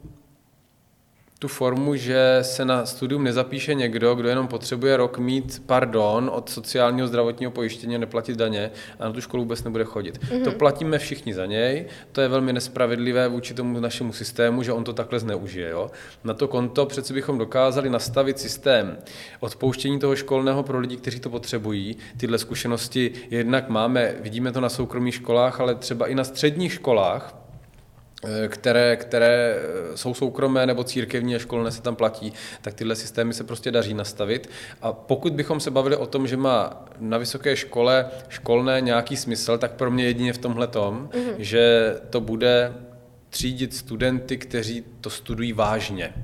tu 1.42 1.48
formu, 1.48 1.96
že 1.96 2.38
se 2.42 2.64
na 2.64 2.87
studium 2.87 3.24
nezapíše 3.24 3.74
někdo, 3.74 4.14
kdo 4.14 4.28
jenom 4.28 4.48
potřebuje 4.48 4.96
rok 4.96 5.18
mít 5.18 5.62
pardon 5.66 6.31
od 6.35 6.48
sociálního 6.48 7.07
zdravotního 7.09 7.52
pojištění 7.52 7.94
a 7.94 7.98
neplatit 7.98 8.37
daně 8.37 8.70
a 8.98 9.05
na 9.05 9.12
tu 9.12 9.20
školu 9.20 9.42
vůbec 9.42 9.64
nebude 9.64 9.85
chodit. 9.85 10.18
Mm-hmm. 10.18 10.44
To 10.44 10.52
platíme 10.52 10.98
všichni 10.98 11.35
za 11.35 11.46
něj, 11.46 11.87
to 12.12 12.20
je 12.20 12.28
velmi 12.28 12.52
nespravedlivé 12.52 13.28
vůči 13.28 13.55
tomu 13.55 13.81
našemu 13.81 14.12
systému, 14.12 14.62
že 14.62 14.72
on 14.72 14.85
to 14.85 14.92
takhle 14.92 15.18
zneužije. 15.18 15.70
Jo? 15.70 15.90
Na 16.24 16.35
to 16.35 16.48
konto 16.48 16.87
přece 16.87 17.14
bychom 17.14 17.38
dokázali 17.38 17.90
nastavit 17.90 18.38
systém 18.38 18.98
odpouštění 19.40 19.98
toho 19.98 20.16
školného 20.16 20.62
pro 20.62 20.78
lidi, 20.78 20.96
kteří 20.96 21.20
to 21.20 21.31
potřebují. 21.31 21.96
Tyhle 22.16 22.38
zkušenosti 22.38 23.12
jednak 23.31 23.68
máme, 23.68 24.14
vidíme 24.20 24.52
to 24.52 24.61
na 24.61 24.68
soukromých 24.68 25.14
školách, 25.14 25.61
ale 25.61 25.74
třeba 25.74 26.07
i 26.07 26.14
na 26.14 26.24
středních 26.24 26.72
školách, 26.72 27.41
které, 28.48 28.96
které 28.96 29.56
eh, 29.56 29.96
jsou 29.96 30.14
soukromé 30.14 30.66
nebo 30.66 30.85
církevní 30.85 31.37
a 31.37 31.38
školné 31.38 31.70
se 31.70 31.82
tam 31.82 31.96
platí, 31.96 32.32
tak 32.61 32.74
tyhle 32.74 32.96
systémy 32.96 33.35
se 33.35 33.44
prostě 33.44 33.70
daří 33.70 33.94
nastavit. 33.94 34.50
A 34.82 34.92
pokud 34.92 35.32
bychom 35.32 35.61
se 35.61 35.70
bavili 35.70 35.96
o 35.96 36.06
tom, 36.06 36.26
že 36.26 36.37
má 36.37 36.85
na 36.98 37.18
vysoké 37.18 37.56
škole 37.56 38.06
školné 38.28 38.80
nějaký 38.80 39.16
smysl, 39.16 39.58
tak 39.58 39.72
pro 39.72 39.90
mě 39.90 40.04
jedině 40.04 40.32
v 40.32 40.38
tomhle 40.38 40.66
tom, 40.66 41.08
mm-hmm. 41.12 41.35
že 41.38 41.94
to 42.11 42.20
bude 42.20 42.72
třídit 43.30 43.74
studenty, 43.74 44.37
kteří 44.37 44.85
to 45.00 45.11
studují 45.11 45.52
vážně. 45.52 46.14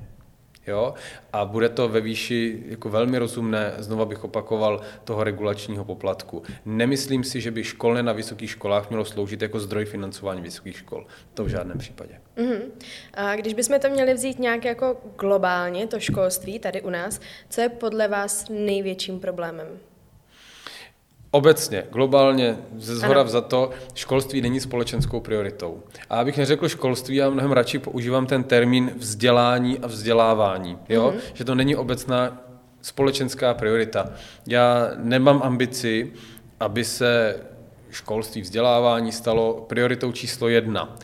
Jo? 0.68 0.94
A 1.32 1.44
bude 1.44 1.68
to 1.68 1.88
ve 1.88 2.00
výši 2.00 2.62
jako 2.68 2.88
velmi 2.88 3.18
rozumné, 3.18 3.74
znova 3.78 4.04
bych 4.04 4.24
opakoval, 4.24 4.80
toho 5.04 5.24
regulačního 5.24 5.84
poplatku. 5.84 6.42
Nemyslím 6.64 7.24
si, 7.24 7.40
že 7.40 7.50
by 7.50 7.64
školné 7.64 8.02
na 8.02 8.12
vysokých 8.12 8.50
školách 8.50 8.88
mělo 8.88 9.04
sloužit 9.04 9.42
jako 9.42 9.60
zdroj 9.60 9.84
financování 9.84 10.40
vysokých 10.40 10.76
škol. 10.76 11.06
To 11.34 11.44
v 11.44 11.48
žádném 11.48 11.78
případě. 11.78 12.20
Mm-hmm. 12.36 12.60
A 13.14 13.36
když 13.36 13.54
bychom 13.54 13.80
to 13.80 13.88
měli 13.88 14.14
vzít 14.14 14.38
nějak 14.38 14.64
jako 14.64 14.96
globálně, 15.18 15.86
to 15.86 16.00
školství 16.00 16.58
tady 16.58 16.82
u 16.82 16.90
nás, 16.90 17.20
co 17.48 17.60
je 17.60 17.68
podle 17.68 18.08
vás 18.08 18.44
největším 18.48 19.20
problémem? 19.20 19.66
Obecně, 21.30 21.84
globálně, 21.92 22.56
ze 22.76 22.96
zhora 22.96 23.24
za 23.24 23.40
to, 23.40 23.70
školství 23.94 24.40
není 24.40 24.60
společenskou 24.60 25.20
prioritou. 25.20 25.82
A 26.10 26.20
abych 26.20 26.38
neřekl 26.38 26.68
školství, 26.68 27.16
já 27.16 27.30
mnohem 27.30 27.52
radši 27.52 27.78
používám 27.78 28.26
ten 28.26 28.44
termín 28.44 28.90
vzdělání 28.96 29.78
a 29.78 29.86
vzdělávání. 29.86 30.78
Jo? 30.88 31.10
Mm-hmm. 31.10 31.32
Že 31.34 31.44
to 31.44 31.54
není 31.54 31.76
obecná 31.76 32.42
společenská 32.82 33.54
priorita. 33.54 34.10
Já 34.46 34.90
nemám 34.96 35.40
ambici, 35.44 36.12
aby 36.60 36.84
se 36.84 37.40
školství, 37.90 38.42
vzdělávání 38.42 39.12
stalo 39.12 39.64
prioritou 39.68 40.12
číslo 40.12 40.48
jedna. 40.48 40.96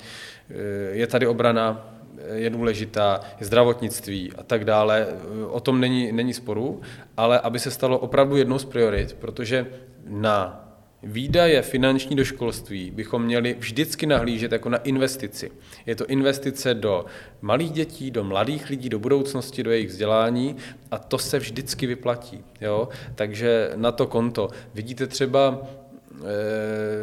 Je 0.92 1.06
tady 1.06 1.26
obrana 1.26 1.90
je 2.32 2.50
důležitá, 2.50 3.20
je 3.40 3.46
zdravotnictví 3.46 4.32
a 4.38 4.42
tak 4.42 4.64
dále. 4.64 5.06
O 5.48 5.60
tom 5.60 5.80
není, 5.80 6.12
není 6.12 6.34
sporu, 6.34 6.80
ale 7.16 7.40
aby 7.40 7.58
se 7.58 7.70
stalo 7.70 7.98
opravdu 7.98 8.36
jednou 8.36 8.58
z 8.58 8.64
priorit, 8.64 9.16
protože 9.20 9.66
na 10.06 10.64
Výdaje 11.06 11.62
finanční 11.62 12.16
do 12.16 12.24
školství 12.24 12.90
bychom 12.90 13.22
měli 13.22 13.56
vždycky 13.58 14.06
nahlížet 14.06 14.52
jako 14.52 14.68
na 14.68 14.78
investici. 14.78 15.50
Je 15.86 15.96
to 15.96 16.06
investice 16.06 16.74
do 16.74 17.04
malých 17.42 17.70
dětí, 17.70 18.10
do 18.10 18.24
mladých 18.24 18.70
lidí, 18.70 18.88
do 18.88 18.98
budoucnosti, 18.98 19.62
do 19.62 19.70
jejich 19.70 19.88
vzdělání 19.88 20.56
a 20.90 20.98
to 20.98 21.18
se 21.18 21.38
vždycky 21.38 21.86
vyplatí. 21.86 22.44
Jo? 22.60 22.88
Takže 23.14 23.70
na 23.76 23.92
to 23.92 24.06
konto. 24.06 24.48
Vidíte 24.74 25.06
třeba 25.06 25.62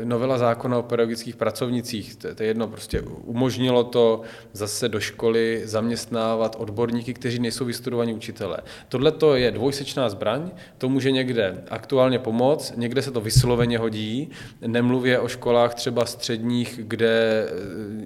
novela 0.04 0.38
zákona 0.38 0.78
o 0.78 0.84
pedagogických 0.84 1.36
pracovnicích, 1.36 2.15
to, 2.15 2.36
to 2.36 2.43
je 2.43 2.47
jedno, 2.47 2.67
prostě 2.67 3.02
umožnilo 3.02 3.84
to 3.84 4.21
zase 4.54 4.89
do 4.89 5.00
školy 5.00 5.62
zaměstnávat 5.65 6.56
odborníky, 6.60 7.13
kteří 7.13 7.39
nejsou 7.39 7.65
vystudovaní 7.65 8.13
učitelé. 8.13 8.58
Tohle 8.89 9.12
to 9.12 9.36
je 9.36 9.52
dvojsečná 9.52 10.10
zbraň, 10.10 10.52
to 10.78 10.89
může 10.89 11.12
někde 11.12 11.63
aktuálně 11.69 12.19
pomoct, 12.19 12.74
někde 12.78 13.02
se 13.02 13.12
to 13.12 13.21
vysloveně 13.21 13.78
hodí, 13.78 14.30
nemluvě 14.67 15.19
o 15.19 15.28
školách 15.28 15.76
třeba 15.76 16.06
středních, 16.06 16.80
kde 16.84 17.45
eh, 17.47 17.52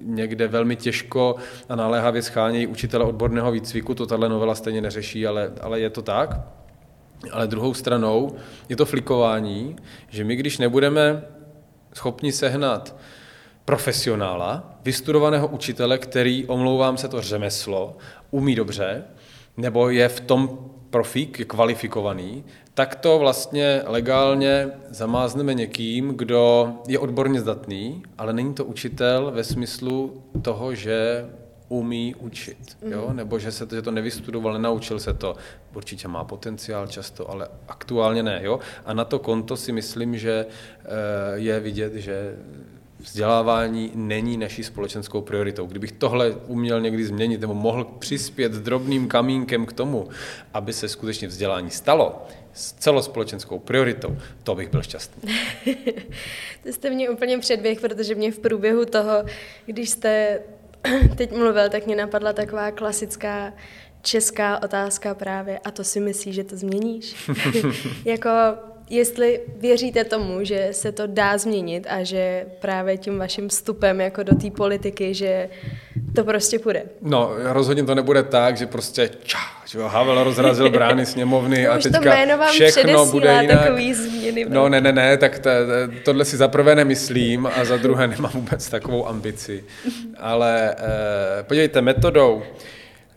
někde 0.04 0.48
velmi 0.48 0.76
těžko 0.76 1.36
a 1.70 1.76
naléhavě 1.76 2.22
schánějí 2.22 2.68
učitele 2.68 3.06
odborného 3.06 3.52
výcviku, 3.52 3.96
to 3.96 4.06
tahle 4.06 4.30
novela 4.30 4.56
stejně 4.56 4.82
neřeší, 4.82 5.28
ale, 5.28 5.52
ale 5.62 5.80
je 5.80 5.90
to 5.90 6.02
tak. 6.02 6.65
Ale 7.32 7.48
druhou 7.48 7.74
stranou 7.74 8.36
je 8.70 8.76
to 8.76 8.86
flikování, 8.86 9.76
že 10.10 10.24
my, 10.24 10.36
když 10.36 10.58
nebudeme 10.58 11.24
schopni 11.94 12.32
sehnat 12.32 12.96
profesionála, 13.66 14.80
vystudovaného 14.84 15.48
učitele, 15.48 15.98
který, 15.98 16.46
omlouvám 16.46 16.98
se 16.98 17.08
to 17.08 17.22
řemeslo, 17.22 17.98
umí 18.32 18.56
dobře, 18.56 19.04
nebo 19.58 19.90
je 19.90 20.10
v 20.10 20.20
tom 20.20 20.60
profík, 20.90 21.40
je 21.40 21.46
kvalifikovaný, 21.46 22.44
tak 22.74 22.96
to 22.96 23.20
vlastně 23.20 23.82
legálně 23.86 24.68
zamázneme 24.90 25.54
někým, 25.54 26.10
kdo 26.10 26.74
je 26.88 27.00
odborně 27.00 27.42
zdatný, 27.42 28.04
ale 28.18 28.34
není 28.34 28.54
to 28.54 28.66
učitel 28.66 29.32
ve 29.32 29.44
smyslu 29.44 30.24
toho, 30.42 30.76
že 30.76 31.26
umí 31.80 32.16
učit, 32.16 32.78
jo? 32.90 33.06
Mhm. 33.08 33.16
nebo 33.16 33.40
že 33.40 33.52
se 33.52 33.66
to, 33.66 33.76
že 33.76 33.82
to 33.82 33.92
nevystudoval, 33.92 34.54
nenaučil 34.54 35.00
se 35.00 35.14
to. 35.14 35.36
Určitě 35.76 36.08
má 36.08 36.24
potenciál 36.24 36.88
často, 36.88 37.30
ale 37.30 37.48
aktuálně 37.68 38.24
ne. 38.24 38.40
Jo? 38.44 38.60
A 38.86 38.94
na 38.94 39.06
to 39.06 39.20
konto 39.20 39.58
si 39.58 39.72
myslím, 39.72 40.18
že 40.18 40.46
eh, 40.46 40.88
je 41.36 41.60
vidět, 41.60 41.94
že 41.94 42.36
vzdělávání 43.00 43.92
není 43.96 44.38
naší 44.38 44.64
společenskou 44.64 45.22
prioritou. 45.22 45.66
Kdybych 45.66 45.92
tohle 45.92 46.32
uměl 46.32 46.82
někdy 46.82 47.06
změnit 47.06 47.42
nebo 47.42 47.54
mohl 47.54 47.84
přispět 48.00 48.52
drobným 48.52 49.08
kamínkem 49.08 49.66
k 49.66 49.74
tomu, 49.74 50.10
aby 50.54 50.74
se 50.74 50.90
skutečně 50.90 51.28
vzdělání 51.28 51.70
stalo 51.72 52.26
s 52.54 52.74
celospolečenskou 52.74 53.60
prioritou, 53.60 54.18
to 54.44 54.56
bych 54.56 54.70
byl 54.70 54.82
šťastný. 54.82 55.34
to 56.64 56.70
jste 56.70 56.90
mě 56.90 57.10
úplně 57.10 57.38
předběh, 57.38 57.80
protože 57.80 58.16
mě 58.16 58.32
v 58.32 58.40
průběhu 58.40 58.86
toho, 58.86 59.26
když 59.66 59.90
jste 59.90 60.40
teď 61.16 61.32
mluvil, 61.32 61.70
tak 61.70 61.86
mě 61.86 61.96
napadla 61.96 62.34
taková 62.34 62.72
klasická 62.72 63.54
česká 64.02 64.64
otázka 64.64 65.16
právě, 65.16 65.60
a 65.60 65.72
to 65.72 65.84
si 65.84 66.00
myslíš, 66.00 66.36
že 66.36 66.44
to 66.44 66.58
změníš? 66.58 67.30
jako, 68.06 68.30
jestli 68.90 69.42
věříte 69.58 70.04
tomu, 70.04 70.44
že 70.44 70.68
se 70.72 70.92
to 70.92 71.08
dá 71.08 71.38
změnit 71.38 71.88
a 71.90 72.04
že 72.04 72.46
právě 72.60 72.98
tím 72.98 73.18
vaším 73.20 73.50
vstupem 73.50 74.02
jako 74.02 74.24
do 74.24 74.36
té 74.36 74.52
politiky, 74.52 75.14
že 75.14 75.50
to 76.16 76.24
prostě 76.24 76.60
půjde. 76.60 76.84
No, 77.02 77.32
rozhodně 77.44 77.84
to 77.84 77.96
nebude 77.96 78.24
tak, 78.24 78.58
že 78.58 78.66
prostě 78.66 79.10
ča, 79.24 79.38
že 79.66 79.80
Havel 79.80 80.24
rozrazil 80.24 80.70
brány 80.70 81.06
sněmovny 81.06 81.68
a 81.68 81.78
teďka 81.84 82.48
všechno 82.48 83.06
bude 83.06 83.42
jinak. 83.42 83.60
Takový 83.60 83.94
změny. 83.94 84.46
No 84.50 84.70
ne, 84.70 84.82
ne, 84.82 84.92
ne, 84.92 85.18
tak 85.18 85.40
to, 85.40 85.50
tohle 86.04 86.26
si 86.26 86.38
za 86.38 86.48
prvé 86.48 86.76
nemyslím 86.76 87.48
a 87.56 87.66
za 87.66 87.78
druhé 87.78 88.08
nemám 88.08 88.32
vůbec 88.34 88.70
takovou 88.70 89.08
ambici. 89.08 89.64
Ale 90.18 90.76
eh, 90.78 91.44
podívejte, 91.44 91.82
metodou 91.82 92.44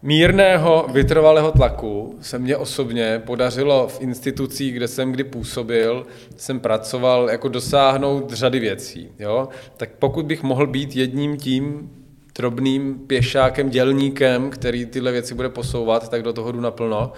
mírného 0.03 0.87
vytrvalého 0.93 1.53
tlaku 1.53 2.19
se 2.21 2.39
mně 2.39 2.57
osobně 2.57 3.23
podařilo 3.27 3.89
v 3.89 4.01
institucích, 4.01 4.75
kde 4.75 4.89
jsem 4.89 5.13
kdy 5.13 5.25
působil, 5.25 6.07
jsem 6.37 6.61
pracoval, 6.61 7.31
jako 7.31 7.49
dosáhnout 7.49 8.33
řady 8.33 8.61
věcí. 8.61 9.09
Jo? 9.19 9.49
Tak 9.77 9.91
pokud 9.99 10.27
bych 10.27 10.43
mohl 10.43 10.67
být 10.67 10.97
jedním 10.97 11.37
tím 11.37 11.91
drobným 12.39 12.95
pěšákem, 13.07 13.71
dělníkem, 13.71 14.51
který 14.51 14.87
tyhle 14.87 15.13
věci 15.13 15.35
bude 15.35 15.49
posouvat, 15.49 16.09
tak 16.09 16.23
do 16.23 16.33
toho 16.33 16.53
jdu 16.53 16.61
naplno. 16.61 17.13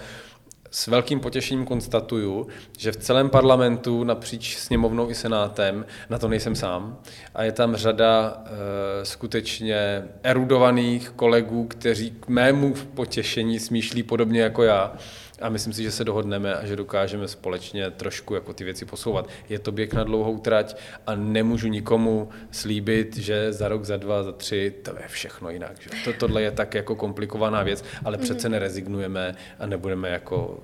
S 0.71 0.87
velkým 0.87 1.19
potěšením 1.19 1.65
konstatuju, 1.65 2.47
že 2.77 2.91
v 2.91 2.97
celém 2.97 3.29
parlamentu 3.29 4.03
napříč 4.03 4.57
sněmovnou 4.57 5.09
i 5.09 5.15
senátem, 5.15 5.85
na 6.09 6.17
to 6.17 6.27
nejsem 6.27 6.55
sám, 6.55 6.99
a 7.35 7.43
je 7.43 7.51
tam 7.51 7.75
řada 7.75 8.43
e, 8.45 9.05
skutečně 9.05 10.03
erudovaných 10.23 11.09
kolegů, 11.09 11.67
kteří 11.67 12.11
k 12.11 12.27
mému 12.27 12.73
potěšení 12.93 13.59
smýšlí 13.59 14.03
podobně 14.03 14.41
jako 14.41 14.63
já 14.63 14.93
a 15.41 15.49
myslím 15.49 15.73
si, 15.73 15.83
že 15.83 15.91
se 15.91 16.03
dohodneme 16.03 16.55
a 16.55 16.65
že 16.65 16.75
dokážeme 16.75 17.27
společně 17.27 17.91
trošku 17.91 18.35
jako 18.35 18.53
ty 18.53 18.63
věci 18.63 18.85
posouvat. 18.85 19.29
Je 19.49 19.59
to 19.59 19.71
běh 19.71 19.93
na 19.93 20.03
dlouhou 20.03 20.37
trať 20.37 20.75
a 21.07 21.15
nemůžu 21.15 21.67
nikomu 21.67 22.29
slíbit, 22.51 23.17
že 23.17 23.53
za 23.53 23.67
rok, 23.67 23.85
za 23.85 23.97
dva, 23.97 24.23
za 24.23 24.31
tři, 24.31 24.73
to 24.83 24.91
je 24.97 25.07
všechno 25.07 25.49
jinak. 25.49 25.81
Že? 25.81 25.89
To, 26.03 26.13
tohle 26.13 26.41
je 26.41 26.51
tak 26.51 26.73
jako 26.73 26.95
komplikovaná 26.95 27.63
věc, 27.63 27.83
ale 28.05 28.17
mhm. 28.17 28.23
přece 28.23 28.49
nerezignujeme 28.49 29.35
a 29.59 29.65
nebudeme 29.65 30.09
jako 30.09 30.59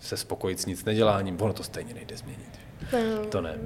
se 0.00 0.16
spokojit 0.16 0.60
s 0.60 0.66
nic 0.66 0.84
neděláním. 0.84 1.42
Ono 1.42 1.52
to 1.52 1.62
stejně 1.62 1.94
nejde 1.94 2.16
změnit. 2.16 2.59
No. 2.92 3.24
To 3.24 3.40
ne. 3.40 3.58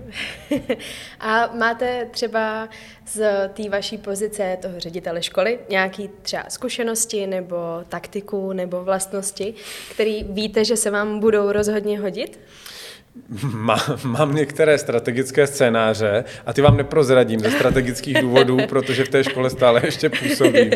A 1.20 1.50
máte 1.54 2.08
třeba 2.10 2.68
z 3.06 3.48
té 3.48 3.68
vaší 3.68 3.98
pozice 3.98 4.58
toho 4.62 4.80
ředitele 4.80 5.22
školy 5.22 5.58
nějaký 5.68 6.10
třeba 6.22 6.44
zkušenosti 6.48 7.26
nebo 7.26 7.56
taktiku 7.88 8.52
nebo 8.52 8.84
vlastnosti, 8.84 9.54
který 9.90 10.24
víte, 10.24 10.64
že 10.64 10.76
se 10.76 10.90
vám 10.90 11.20
budou 11.20 11.52
rozhodně 11.52 12.00
hodit? 12.00 12.40
Má, 13.52 13.76
mám 14.04 14.34
některé 14.34 14.78
strategické 14.78 15.46
scénáře 15.46 16.24
a 16.46 16.52
ty 16.52 16.62
vám 16.62 16.76
neprozradím 16.76 17.40
ze 17.40 17.50
strategických 17.50 18.20
důvodů, 18.20 18.58
protože 18.68 19.04
v 19.04 19.08
té 19.08 19.24
škole 19.24 19.50
stále 19.50 19.80
ještě 19.84 20.10
působím. 20.10 20.70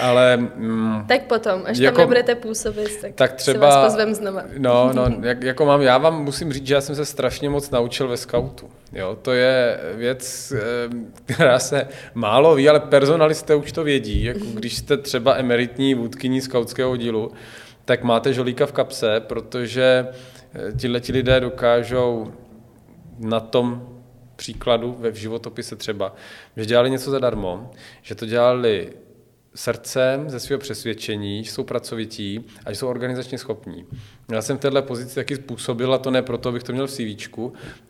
Ale, 0.00 0.36
mm, 0.36 1.04
tak 1.08 1.22
potom, 1.22 1.62
až 1.64 1.78
jako, 1.78 1.96
tam 1.96 2.02
nebudete 2.02 2.34
působit, 2.34 3.00
tak, 3.00 3.14
tak 3.14 3.32
třeba, 3.32 3.54
si 3.54 3.58
vás 3.58 3.84
pozvem 3.84 4.14
znova. 4.14 4.42
No, 4.58 4.90
no 4.92 5.16
jak, 5.22 5.42
jako 5.42 5.66
mám, 5.66 5.82
já 5.82 5.98
vám 5.98 6.24
musím 6.24 6.52
říct, 6.52 6.66
že 6.66 6.74
já 6.74 6.80
jsem 6.80 6.94
se 6.94 7.04
strašně 7.04 7.50
moc 7.50 7.70
naučil 7.70 8.08
ve 8.08 8.16
skautu. 8.16 8.70
Jo, 8.92 9.18
to 9.22 9.32
je 9.32 9.78
věc, 9.94 10.52
která 11.24 11.58
se 11.58 11.88
málo 12.14 12.54
ví, 12.54 12.68
ale 12.68 12.80
personalisté 12.80 13.54
už 13.54 13.72
to 13.72 13.84
vědí. 13.84 14.24
Jako 14.24 14.44
když 14.54 14.76
jste 14.76 14.96
třeba 14.96 15.36
emeritní 15.36 15.94
vůdkyní 15.94 16.40
skautského 16.40 16.96
dílu, 16.96 17.32
tak 17.84 18.02
máte 18.02 18.32
žolíka 18.32 18.66
v 18.66 18.72
kapse, 18.72 19.20
protože 19.20 20.06
ti 21.00 21.12
lidé 21.12 21.40
dokážou 21.40 22.32
na 23.18 23.40
tom 23.40 23.88
příkladu 24.36 24.96
ve 24.98 25.12
životopise 25.12 25.76
třeba, 25.76 26.14
že 26.56 26.66
dělali 26.66 26.90
něco 26.90 27.10
zadarmo, 27.10 27.70
že 28.02 28.14
to 28.14 28.26
dělali 28.26 28.92
srdcem, 29.60 30.30
ze 30.30 30.40
svého 30.40 30.58
přesvědčení, 30.58 31.44
že 31.44 31.50
jsou 31.50 31.64
pracovití 31.64 32.44
a 32.66 32.72
že 32.72 32.76
jsou 32.76 32.88
organizačně 32.88 33.38
schopní. 33.38 33.84
Já 34.32 34.42
jsem 34.42 34.56
v 34.56 34.60
této 34.60 34.82
pozici 34.82 35.14
taky 35.14 35.36
způsobil, 35.36 35.94
a 35.94 35.98
to 35.98 36.10
ne 36.10 36.22
proto, 36.22 36.48
abych 36.48 36.62
to 36.62 36.72
měl 36.72 36.86
v 36.86 36.90
CV, 36.90 37.38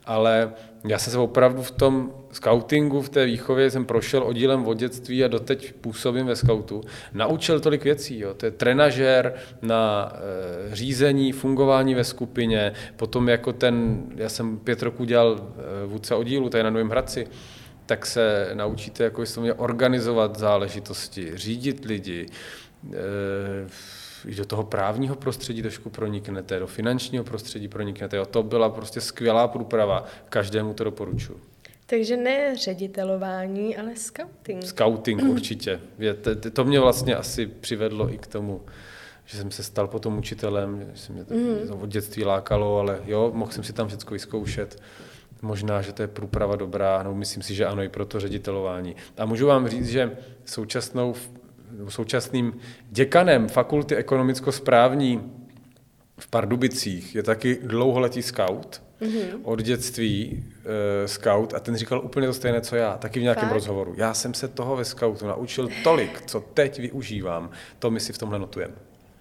ale 0.05 0.53
já 0.87 0.99
jsem 0.99 1.11
se 1.11 1.17
opravdu 1.17 1.61
v 1.61 1.71
tom 1.71 2.13
scoutingu, 2.31 3.01
v 3.01 3.09
té 3.09 3.25
výchově 3.25 3.71
jsem 3.71 3.85
prošel 3.85 4.23
oddílem 4.23 4.65
dětství 4.75 5.23
a 5.23 5.27
doteď 5.27 5.73
působím 5.73 6.25
ve 6.25 6.35
scoutu. 6.35 6.81
Naučil 7.13 7.59
tolik 7.59 7.83
věcí. 7.83 8.19
Jo. 8.19 8.33
To 8.33 8.45
je 8.45 8.51
trenažér 8.51 9.33
na 9.61 10.11
e, 10.71 10.75
řízení, 10.75 11.31
fungování 11.31 11.95
ve 11.95 12.03
skupině, 12.03 12.73
potom 12.95 13.29
jako 13.29 13.53
ten, 13.53 14.03
já 14.15 14.29
jsem 14.29 14.59
pět 14.59 14.81
roků 14.81 15.05
dělal 15.05 15.39
e, 15.83 15.85
vůdce 15.85 16.15
oddílu, 16.15 16.49
tady 16.49 16.63
na 16.63 16.69
Novém 16.69 16.89
Hradci, 16.89 17.27
tak 17.91 18.05
se 18.05 18.49
naučíte 18.53 19.03
jako 19.03 19.23
organizovat 19.57 20.39
záležitosti, 20.39 21.31
řídit 21.35 21.85
lidi, 21.85 22.25
i 24.25 24.35
do 24.35 24.45
toho 24.45 24.63
právního 24.63 25.15
prostředí 25.15 25.61
trošku 25.61 25.89
proniknete, 25.89 26.59
do 26.59 26.67
finančního 26.67 27.23
prostředí 27.23 27.67
proniknete. 27.67 28.17
Jo, 28.17 28.25
to 28.25 28.43
byla 28.43 28.69
prostě 28.69 29.01
skvělá 29.01 29.47
průprava, 29.47 30.05
každému 30.29 30.73
to 30.73 30.83
doporučuji. 30.83 31.39
Takže 31.85 32.17
ne 32.17 32.55
ředitelování, 32.57 33.77
ale 33.77 33.95
scouting. 33.95 34.63
Scouting 34.63 35.23
určitě. 35.29 35.79
Je, 35.99 36.13
to, 36.13 36.51
to 36.51 36.63
mě 36.63 36.79
vlastně 36.79 37.15
asi 37.15 37.47
přivedlo 37.47 38.13
i 38.13 38.17
k 38.17 38.27
tomu, 38.27 38.61
že 39.25 39.37
jsem 39.37 39.51
se 39.51 39.63
stal 39.63 39.87
potom 39.87 40.17
učitelem, 40.17 40.89
že 40.93 41.01
se 41.01 41.13
mě 41.13 41.25
to 41.25 41.33
mm. 41.33 41.81
od 41.81 41.89
dětství 41.89 42.23
lákalo, 42.23 42.79
ale 42.79 42.99
jo, 43.05 43.31
mohl 43.35 43.51
jsem 43.51 43.63
si 43.63 43.73
tam 43.73 43.87
všechno 43.87 44.11
vyzkoušet. 44.11 44.81
Možná, 45.41 45.81
že 45.81 45.93
to 45.93 46.01
je 46.01 46.07
průprava 46.07 46.55
dobrá, 46.55 47.03
no 47.03 47.15
myslím 47.15 47.43
si, 47.43 47.55
že 47.55 47.65
ano, 47.65 47.83
i 47.83 47.89
pro 47.89 48.05
to 48.05 48.19
ředitelování. 48.19 48.95
A 49.17 49.25
můžu 49.25 49.47
vám 49.47 49.67
říct, 49.67 49.89
že 49.89 50.17
současnou 50.45 51.15
současným 51.89 52.53
děkanem 52.89 53.47
fakulty 53.47 53.95
ekonomicko-správní 53.95 55.31
v 56.19 56.27
Pardubicích 56.27 57.15
je 57.15 57.23
taky 57.23 57.59
dlouholetý 57.63 58.21
scout, 58.21 58.83
mm-hmm. 59.01 59.39
od 59.43 59.61
dětství 59.61 60.43
uh, 60.57 60.71
scout 61.05 61.53
a 61.53 61.59
ten 61.59 61.75
říkal 61.75 62.01
úplně 62.03 62.27
to 62.27 62.33
stejné, 62.33 62.61
co 62.61 62.75
já, 62.75 62.97
taky 62.97 63.19
v 63.19 63.23
nějakém 63.23 63.49
Fakt? 63.49 63.53
rozhovoru. 63.53 63.93
Já 63.97 64.13
jsem 64.13 64.33
se 64.33 64.47
toho 64.47 64.75
ve 64.75 64.85
scoutu 64.85 65.27
naučil 65.27 65.69
tolik, 65.83 66.21
co 66.25 66.39
teď 66.39 66.79
využívám. 66.79 67.51
To 67.79 67.91
my 67.91 67.99
si 67.99 68.13
v 68.13 68.17
tomhle 68.17 68.39
notujeme. 68.39 68.73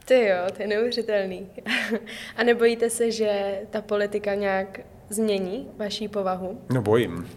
Ty 0.05 0.27
jo, 0.27 0.37
to 0.57 0.63
je 0.63 0.69
neuvěřitelný. 0.69 1.47
a 2.37 2.43
nebojíte 2.43 2.91
se, 2.91 3.11
že 3.11 3.61
ta 3.71 3.83
politika 3.83 4.35
nějak 4.35 4.81
změní 5.11 5.68
vaší 5.77 6.09
povahu? 6.09 6.61
No 6.70 6.83
bojím. 6.83 7.29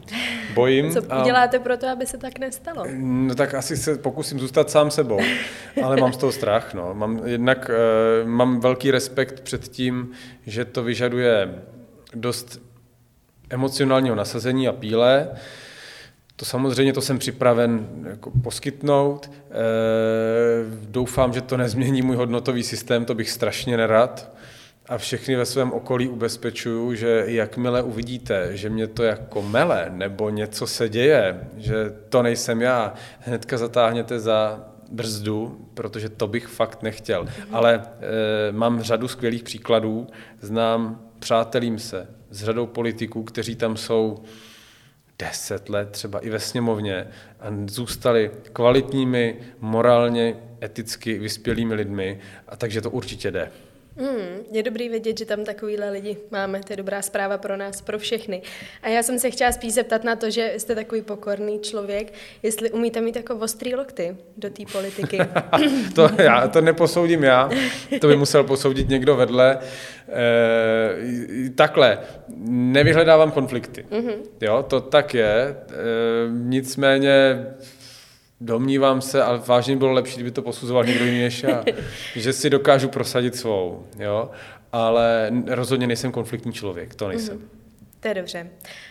Bojím. 0.53 0.91
Co 0.91 1.01
uděláte 1.21 1.59
pro 1.59 1.77
to, 1.77 1.87
aby 1.87 2.05
se 2.05 2.17
tak 2.17 2.39
nestalo? 2.39 2.85
No 2.97 3.35
tak 3.35 3.53
asi 3.53 3.77
se 3.77 3.97
pokusím 3.97 4.39
zůstat 4.39 4.69
sám 4.69 4.91
sebou, 4.91 5.19
ale 5.83 5.97
mám 5.97 6.13
z 6.13 6.17
toho 6.17 6.31
strach. 6.31 6.73
No. 6.73 6.93
Mám, 6.93 7.21
jednak 7.25 7.69
uh, 8.23 8.29
mám 8.29 8.59
velký 8.59 8.91
respekt 8.91 9.39
před 9.39 9.67
tím, 9.67 10.11
že 10.45 10.65
to 10.65 10.83
vyžaduje 10.83 11.63
dost 12.15 12.61
emocionálního 13.49 14.15
nasazení 14.15 14.67
a 14.67 14.71
píle. 14.71 15.29
To 16.35 16.45
samozřejmě 16.45 16.93
to 16.93 17.01
jsem 17.01 17.19
připraven 17.19 17.87
jako 18.09 18.31
poskytnout. 18.43 19.31
E, 19.31 19.53
doufám, 20.87 21.33
že 21.33 21.41
to 21.41 21.57
nezmění 21.57 22.01
můj 22.01 22.15
hodnotový 22.15 22.63
systém, 22.63 23.05
to 23.05 23.15
bych 23.15 23.29
strašně 23.29 23.77
nerad. 23.77 24.31
A 24.89 24.97
všechny 24.97 25.35
ve 25.35 25.45
svém 25.45 25.71
okolí 25.71 26.07
ubezpečuju, 26.07 26.95
že 26.95 27.23
jakmile 27.27 27.83
uvidíte, 27.83 28.57
že 28.57 28.69
mě 28.69 28.87
to 28.87 29.03
jako 29.03 29.41
mele 29.41 29.91
nebo 29.93 30.29
něco 30.29 30.67
se 30.67 30.89
děje, 30.89 31.47
že 31.57 31.75
to 32.09 32.23
nejsem 32.23 32.61
já, 32.61 32.93
hnedka 33.19 33.57
zatáhněte 33.57 34.19
za 34.19 34.69
brzdu, 34.91 35.67
protože 35.73 36.09
to 36.09 36.27
bych 36.27 36.47
fakt 36.47 36.83
nechtěl. 36.83 37.27
Ale 37.51 37.73
e, 37.73 38.51
mám 38.51 38.81
řadu 38.81 39.07
skvělých 39.07 39.43
příkladů, 39.43 40.07
znám, 40.41 41.01
přátelím 41.19 41.79
se 41.79 42.07
s 42.29 42.43
řadou 42.43 42.65
politiků, 42.65 43.23
kteří 43.23 43.55
tam 43.55 43.77
jsou 43.77 44.23
deset 45.19 45.69
let, 45.69 45.89
třeba 45.91 46.19
i 46.19 46.29
ve 46.29 46.39
sněmovně, 46.39 47.07
a 47.39 47.47
zůstali 47.67 48.31
kvalitními, 48.53 49.39
morálně, 49.59 50.35
eticky 50.63 51.19
vyspělými 51.19 51.73
lidmi, 51.73 52.19
a 52.47 52.55
takže 52.55 52.81
to 52.81 52.89
určitě 52.89 53.31
jde. 53.31 53.51
Hmm, 53.97 54.39
je 54.51 54.63
dobrý 54.63 54.89
vědět, 54.89 55.17
že 55.17 55.25
tam 55.25 55.43
takovýhle 55.43 55.89
lidi 55.89 56.17
máme, 56.31 56.59
to 56.59 56.73
je 56.73 56.77
dobrá 56.77 57.01
zpráva 57.01 57.37
pro 57.37 57.57
nás, 57.57 57.81
pro 57.81 57.99
všechny. 57.99 58.41
A 58.81 58.89
já 58.89 59.03
jsem 59.03 59.19
se 59.19 59.31
chtěla 59.31 59.51
spíš 59.51 59.73
zeptat 59.73 60.03
na 60.03 60.15
to, 60.15 60.29
že 60.29 60.53
jste 60.57 60.75
takový 60.75 61.01
pokorný 61.01 61.59
člověk, 61.59 62.13
jestli 62.43 62.71
umíte 62.71 63.01
mít 63.01 63.15
jako 63.15 63.35
ostrý 63.35 63.75
lokty 63.75 64.17
do 64.37 64.49
té 64.49 64.63
politiky. 64.71 65.17
to, 65.95 66.09
já, 66.17 66.47
to 66.47 66.61
neposoudím 66.61 67.23
já, 67.23 67.49
to 68.01 68.07
by 68.07 68.15
musel 68.15 68.43
posoudit 68.43 68.89
někdo 68.89 69.15
vedle. 69.15 69.59
E, 70.09 71.49
takhle, 71.49 71.99
nevyhledávám 72.47 73.31
konflikty. 73.31 73.85
Mm-hmm. 73.91 74.15
Jo, 74.41 74.65
to 74.67 74.81
tak 74.81 75.13
je. 75.13 75.25
E, 75.25 75.55
nicméně 76.29 77.45
Domnívám 78.43 79.01
se, 79.01 79.23
ale 79.23 79.41
vážně 79.47 79.75
bylo 79.75 79.91
lepší, 79.91 80.15
kdyby 80.15 80.31
to 80.31 80.41
posuzoval 80.41 80.85
někdo 80.85 81.05
jiný 81.05 81.21
než 81.21 81.43
já, 81.43 81.63
že 82.15 82.33
si 82.33 82.49
dokážu 82.49 82.89
prosadit 82.89 83.35
svou, 83.35 83.83
jo, 83.99 84.29
ale 84.71 85.31
rozhodně 85.47 85.87
nejsem 85.87 86.11
konfliktní 86.11 86.53
člověk, 86.53 86.95
to 86.95 87.07
nejsem. 87.07 87.37
Mm-hmm. 87.37 87.63
To 87.99 88.07
je 88.07 88.13
dobře. 88.13 88.49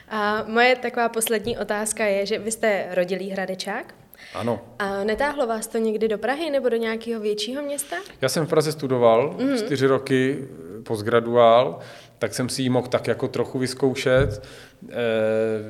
A 0.09 0.45
moje 0.49 0.77
taková 0.77 1.09
poslední 1.09 1.59
otázka 1.59 2.05
je, 2.05 2.27
že 2.27 2.39
vy 2.39 2.51
jste 2.51 2.87
rodilý 2.91 3.31
hradečák? 3.31 3.95
Ano. 4.35 4.61
A 4.79 5.05
netáhlo 5.05 5.47
vás 5.47 5.67
to 5.67 5.79
někdy 5.79 6.09
do 6.09 6.19
Prahy 6.19 6.51
nebo 6.51 6.69
do 6.69 6.77
nějakého 6.77 7.21
většího 7.21 7.63
města? 7.63 7.97
Já 8.21 8.29
jsem 8.29 8.47
v 8.47 8.49
Praze 8.49 8.73
studoval 8.73 9.35
mm-hmm. 9.39 9.57
čtyři 9.57 9.87
roky 9.87 10.49
postgraduál, 10.83 11.79
tak 12.23 12.35
jsem 12.35 12.49
si 12.49 12.63
ji 12.63 12.69
mohl 12.69 12.87
tak 12.87 13.07
jako 13.07 13.29
trochu 13.29 13.59
vyzkoušet. 13.59 14.43
Eh, 14.89 14.95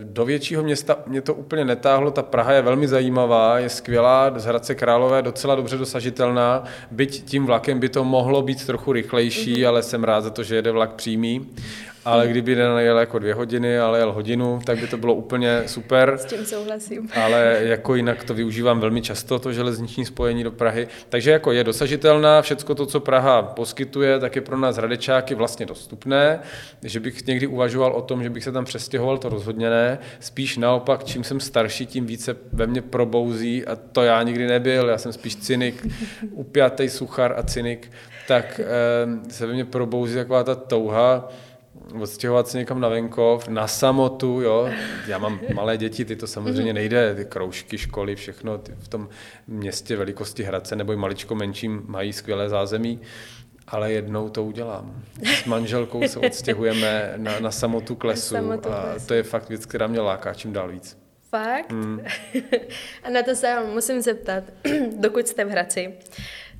do 0.02 0.24
většího 0.24 0.62
města 0.62 0.96
mě 1.06 1.20
to 1.20 1.34
úplně 1.34 1.64
netáhlo, 1.64 2.10
ta 2.10 2.22
Praha 2.22 2.52
je 2.52 2.62
velmi 2.62 2.88
zajímavá, 2.88 3.58
je 3.58 3.68
skvělá, 3.68 4.32
z 4.36 4.44
Hradce 4.44 4.74
Králové 4.74 5.22
docela 5.22 5.54
dobře 5.54 5.76
dosažitelná, 5.76 6.64
byť 6.90 7.24
tím 7.24 7.46
vlakem 7.46 7.80
by 7.80 7.88
to 7.88 8.04
mohlo 8.04 8.42
být 8.42 8.66
trochu 8.66 8.92
rychlejší, 8.92 9.54
mm-hmm. 9.54 9.68
ale 9.68 9.82
jsem 9.82 10.04
rád 10.04 10.20
za 10.20 10.30
to, 10.30 10.42
že 10.42 10.56
jede 10.56 10.70
vlak 10.70 10.92
přímý 10.92 11.46
ale 12.04 12.28
kdyby 12.28 12.56
nejel 12.56 12.98
jako 12.98 13.18
dvě 13.18 13.34
hodiny, 13.34 13.78
ale 13.78 13.98
jel 13.98 14.12
hodinu, 14.12 14.60
tak 14.64 14.78
by 14.78 14.86
to 14.86 14.96
bylo 14.96 15.14
úplně 15.14 15.62
super. 15.66 16.18
S 16.20 16.24
tím 16.24 16.44
souhlasím. 16.44 17.08
Ale 17.14 17.58
jako 17.62 17.94
jinak 17.94 18.24
to 18.24 18.34
využívám 18.34 18.80
velmi 18.80 19.02
často, 19.02 19.38
to 19.38 19.52
železniční 19.52 20.04
spojení 20.04 20.44
do 20.44 20.50
Prahy. 20.50 20.88
Takže 21.08 21.30
jako 21.30 21.52
je 21.52 21.64
dosažitelná, 21.64 22.42
všecko 22.42 22.74
to, 22.74 22.86
co 22.86 23.00
Praha 23.00 23.42
poskytuje, 23.42 24.18
tak 24.18 24.36
je 24.36 24.42
pro 24.42 24.58
nás 24.58 24.76
hradečáky 24.76 25.34
vlastně 25.34 25.66
dostupné. 25.66 26.40
Že 26.82 27.00
bych 27.00 27.26
někdy 27.26 27.46
uvažoval 27.46 27.92
o 27.92 28.02
tom, 28.02 28.22
že 28.22 28.30
bych 28.30 28.44
se 28.44 28.52
tam 28.52 28.64
přestěhoval, 28.64 29.18
to 29.18 29.28
rozhodně 29.28 29.70
ne. 29.70 29.98
Spíš 30.20 30.56
naopak, 30.56 31.04
čím 31.04 31.24
jsem 31.24 31.40
starší, 31.40 31.86
tím 31.86 32.06
více 32.06 32.36
ve 32.52 32.66
mně 32.66 32.82
probouzí 32.82 33.66
a 33.66 33.76
to 33.76 34.02
já 34.02 34.22
nikdy 34.22 34.46
nebyl, 34.46 34.88
já 34.88 34.98
jsem 34.98 35.12
spíš 35.12 35.36
cynik, 35.36 35.86
upjatý 36.30 36.88
suchar 36.88 37.34
a 37.36 37.42
cynik, 37.42 37.90
tak 38.28 38.60
eh, 38.60 39.30
se 39.32 39.46
ve 39.46 39.52
mně 39.52 39.64
probouzí 39.64 40.14
taková 40.14 40.44
ta 40.44 40.54
touha, 40.54 41.28
odstěhovat 42.00 42.48
se 42.48 42.58
někam 42.58 42.80
na 42.80 42.88
venkov, 42.88 43.48
na 43.48 43.68
samotu, 43.68 44.40
jo. 44.40 44.70
Já 45.06 45.18
mám 45.18 45.40
malé 45.54 45.76
děti, 45.76 46.04
ty 46.04 46.16
to 46.16 46.26
samozřejmě 46.26 46.72
nejde, 46.72 47.14
ty 47.14 47.24
kroužky, 47.24 47.78
školy, 47.78 48.16
všechno 48.16 48.58
ty 48.58 48.72
v 48.78 48.88
tom 48.88 49.08
městě 49.46 49.96
velikosti 49.96 50.42
Hradce 50.42 50.76
nebo 50.76 50.92
i 50.92 50.96
maličko 50.96 51.34
menším 51.34 51.82
mají 51.86 52.12
skvělé 52.12 52.48
zázemí, 52.48 53.00
ale 53.68 53.92
jednou 53.92 54.28
to 54.28 54.44
udělám. 54.44 55.02
S 55.24 55.44
manželkou 55.44 56.08
se 56.08 56.18
odstěhujeme 56.18 57.12
na, 57.16 57.40
na 57.40 57.50
samotu 57.50 57.94
k 57.94 58.04
lesu 58.04 58.36
a 58.70 58.94
to 59.06 59.14
je 59.14 59.22
fakt 59.22 59.48
věc, 59.48 59.66
která 59.66 59.86
mě 59.86 60.00
láká 60.00 60.34
čím 60.34 60.52
dál 60.52 60.68
víc. 60.68 60.98
Fakt? 61.30 61.72
Mm. 61.72 62.04
a 63.02 63.10
na 63.10 63.22
to 63.22 63.34
se 63.34 63.56
musím 63.74 64.00
zeptat, 64.00 64.44
dokud 64.96 65.28
jste 65.28 65.44
v 65.44 65.48
Hradci, 65.48 65.94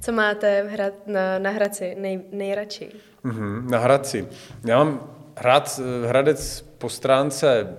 co 0.00 0.12
máte 0.12 0.62
v 0.62 0.66
Hrad, 0.66 1.06
na, 1.06 1.38
na 1.38 1.50
Hradci 1.50 1.94
nej, 1.98 2.20
nejradši? 2.32 2.92
Mm-hmm, 3.24 3.70
na 3.70 3.78
Hradci. 3.78 4.28
Já 4.64 4.78
mám 4.78 5.00
Hrad, 5.36 5.80
Hradec 6.06 6.64
po 6.78 6.88
stránce 6.88 7.76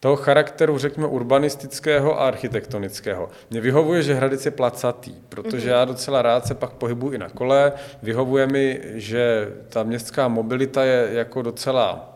toho 0.00 0.16
charakteru, 0.16 0.78
řekněme, 0.78 1.08
urbanistického 1.08 2.20
a 2.20 2.26
architektonického. 2.26 3.28
Mně 3.50 3.60
vyhovuje, 3.60 4.02
že 4.02 4.14
Hradec 4.14 4.44
je 4.44 4.50
placatý, 4.50 5.14
protože 5.28 5.70
já 5.70 5.84
docela 5.84 6.22
rád 6.22 6.46
se 6.46 6.54
pak 6.54 6.72
pohybuji 6.72 7.14
i 7.14 7.18
na 7.18 7.28
kole. 7.28 7.72
Vyhovuje 8.02 8.46
mi, 8.46 8.80
že 8.94 9.52
ta 9.68 9.82
městská 9.82 10.28
mobilita 10.28 10.84
je 10.84 11.08
jako 11.12 11.42
docela 11.42 12.15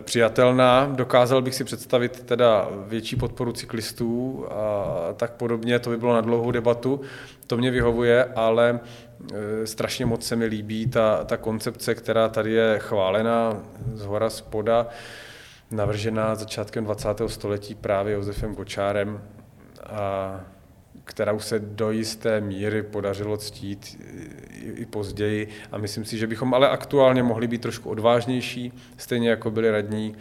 přijatelná. 0.00 0.86
Dokázal 0.94 1.42
bych 1.42 1.54
si 1.54 1.64
představit 1.64 2.22
teda 2.22 2.68
větší 2.86 3.16
podporu 3.16 3.52
cyklistů 3.52 4.46
a 4.50 4.84
tak 5.16 5.32
podobně, 5.32 5.78
to 5.78 5.90
by 5.90 5.96
bylo 5.96 6.14
na 6.14 6.20
dlouhou 6.20 6.50
debatu. 6.50 7.00
To 7.46 7.56
mě 7.56 7.70
vyhovuje, 7.70 8.24
ale 8.24 8.80
Eh, 9.34 9.66
strašně 9.66 10.06
moc 10.06 10.26
se 10.26 10.36
mi 10.36 10.44
líbí 10.44 10.86
ta, 10.86 11.24
ta 11.24 11.36
koncepce, 11.36 11.94
která 11.94 12.28
tady 12.28 12.52
je 12.52 12.78
chválena 12.78 13.56
z 13.94 14.04
hora 14.04 14.30
spoda, 14.30 14.86
navržená 15.70 16.34
začátkem 16.34 16.84
20. 16.84 17.28
století 17.28 17.74
právě 17.74 18.14
Josefem 18.14 18.54
Gočárem, 18.54 19.22
a 19.86 20.40
kterou 21.10 21.38
se 21.40 21.58
do 21.58 21.90
jisté 21.90 22.40
míry 22.40 22.82
podařilo 22.82 23.36
ctít 23.36 24.00
i 24.62 24.86
později. 24.86 25.48
A 25.72 25.78
myslím 25.78 26.04
si, 26.04 26.18
že 26.18 26.26
bychom 26.26 26.54
ale 26.54 26.68
aktuálně 26.68 27.22
mohli 27.22 27.48
být 27.48 27.62
trošku 27.62 27.90
odvážnější, 27.90 28.72
stejně 28.96 29.30
jako 29.30 29.50
byli 29.50 29.70
radní 29.70 30.16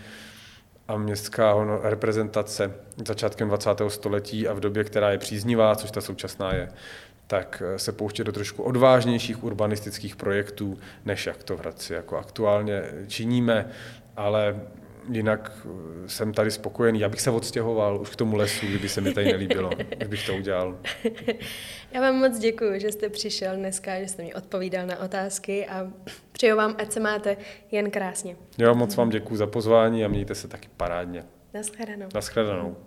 a 0.87 0.97
městská 0.97 1.55
reprezentace 1.83 2.73
začátkem 3.07 3.47
20. 3.47 3.69
století 3.87 4.47
a 4.47 4.53
v 4.53 4.59
době, 4.59 4.83
která 4.83 5.11
je 5.11 5.17
příznivá, 5.17 5.75
což 5.75 5.91
ta 5.91 6.01
současná 6.01 6.53
je, 6.53 6.69
tak 7.27 7.63
eh, 7.65 7.79
se 7.79 7.91
pouštět 7.91 8.23
do 8.23 8.31
trošku 8.31 8.63
odvážnějších 8.63 9.43
urbanistických 9.43 10.15
projektů, 10.15 10.77
než 11.05 11.25
jak 11.25 11.43
to 11.43 11.57
v 11.57 11.59
Hradci 11.59 11.93
jako 11.93 12.17
aktuálně 12.17 12.83
činíme, 13.07 13.69
ale 14.17 14.61
jinak 15.11 15.51
eh, 15.65 16.09
jsem 16.09 16.33
tady 16.33 16.51
spokojený. 16.51 16.99
Já 16.99 17.09
bych 17.09 17.21
se 17.21 17.31
odstěhoval 17.31 18.01
už 18.01 18.09
k 18.09 18.15
tomu 18.15 18.35
lesu, 18.35 18.65
kdyby 18.65 18.89
se 18.89 19.01
mi 19.01 19.13
tady 19.13 19.31
nelíbilo, 19.31 19.69
bych 20.07 20.25
to 20.25 20.35
udělal. 20.35 20.79
Já 21.91 22.01
vám 22.01 22.15
moc 22.15 22.39
děkuji, 22.39 22.79
že 22.79 22.91
jste 22.91 23.09
přišel 23.09 23.55
dneska, 23.55 23.99
že 23.99 24.07
jste 24.07 24.23
mi 24.23 24.33
odpovídal 24.33 24.87
na 24.87 24.99
otázky 24.99 25.67
a 25.67 25.91
přeju 26.31 26.57
vám, 26.57 26.75
ať 26.77 26.91
se 26.91 26.99
máte 26.99 27.37
jen 27.71 27.91
krásně. 27.91 28.35
Já 28.57 28.73
moc 28.73 28.95
vám 28.95 29.09
děkuji 29.09 29.35
za 29.35 29.47
pozvání 29.47 30.05
a 30.05 30.07
mějte 30.07 30.35
se 30.35 30.47
taky 30.47 30.69
parádně. 30.77 31.23
Naschledanou. 31.53 32.07
Naschledanou. 32.15 32.77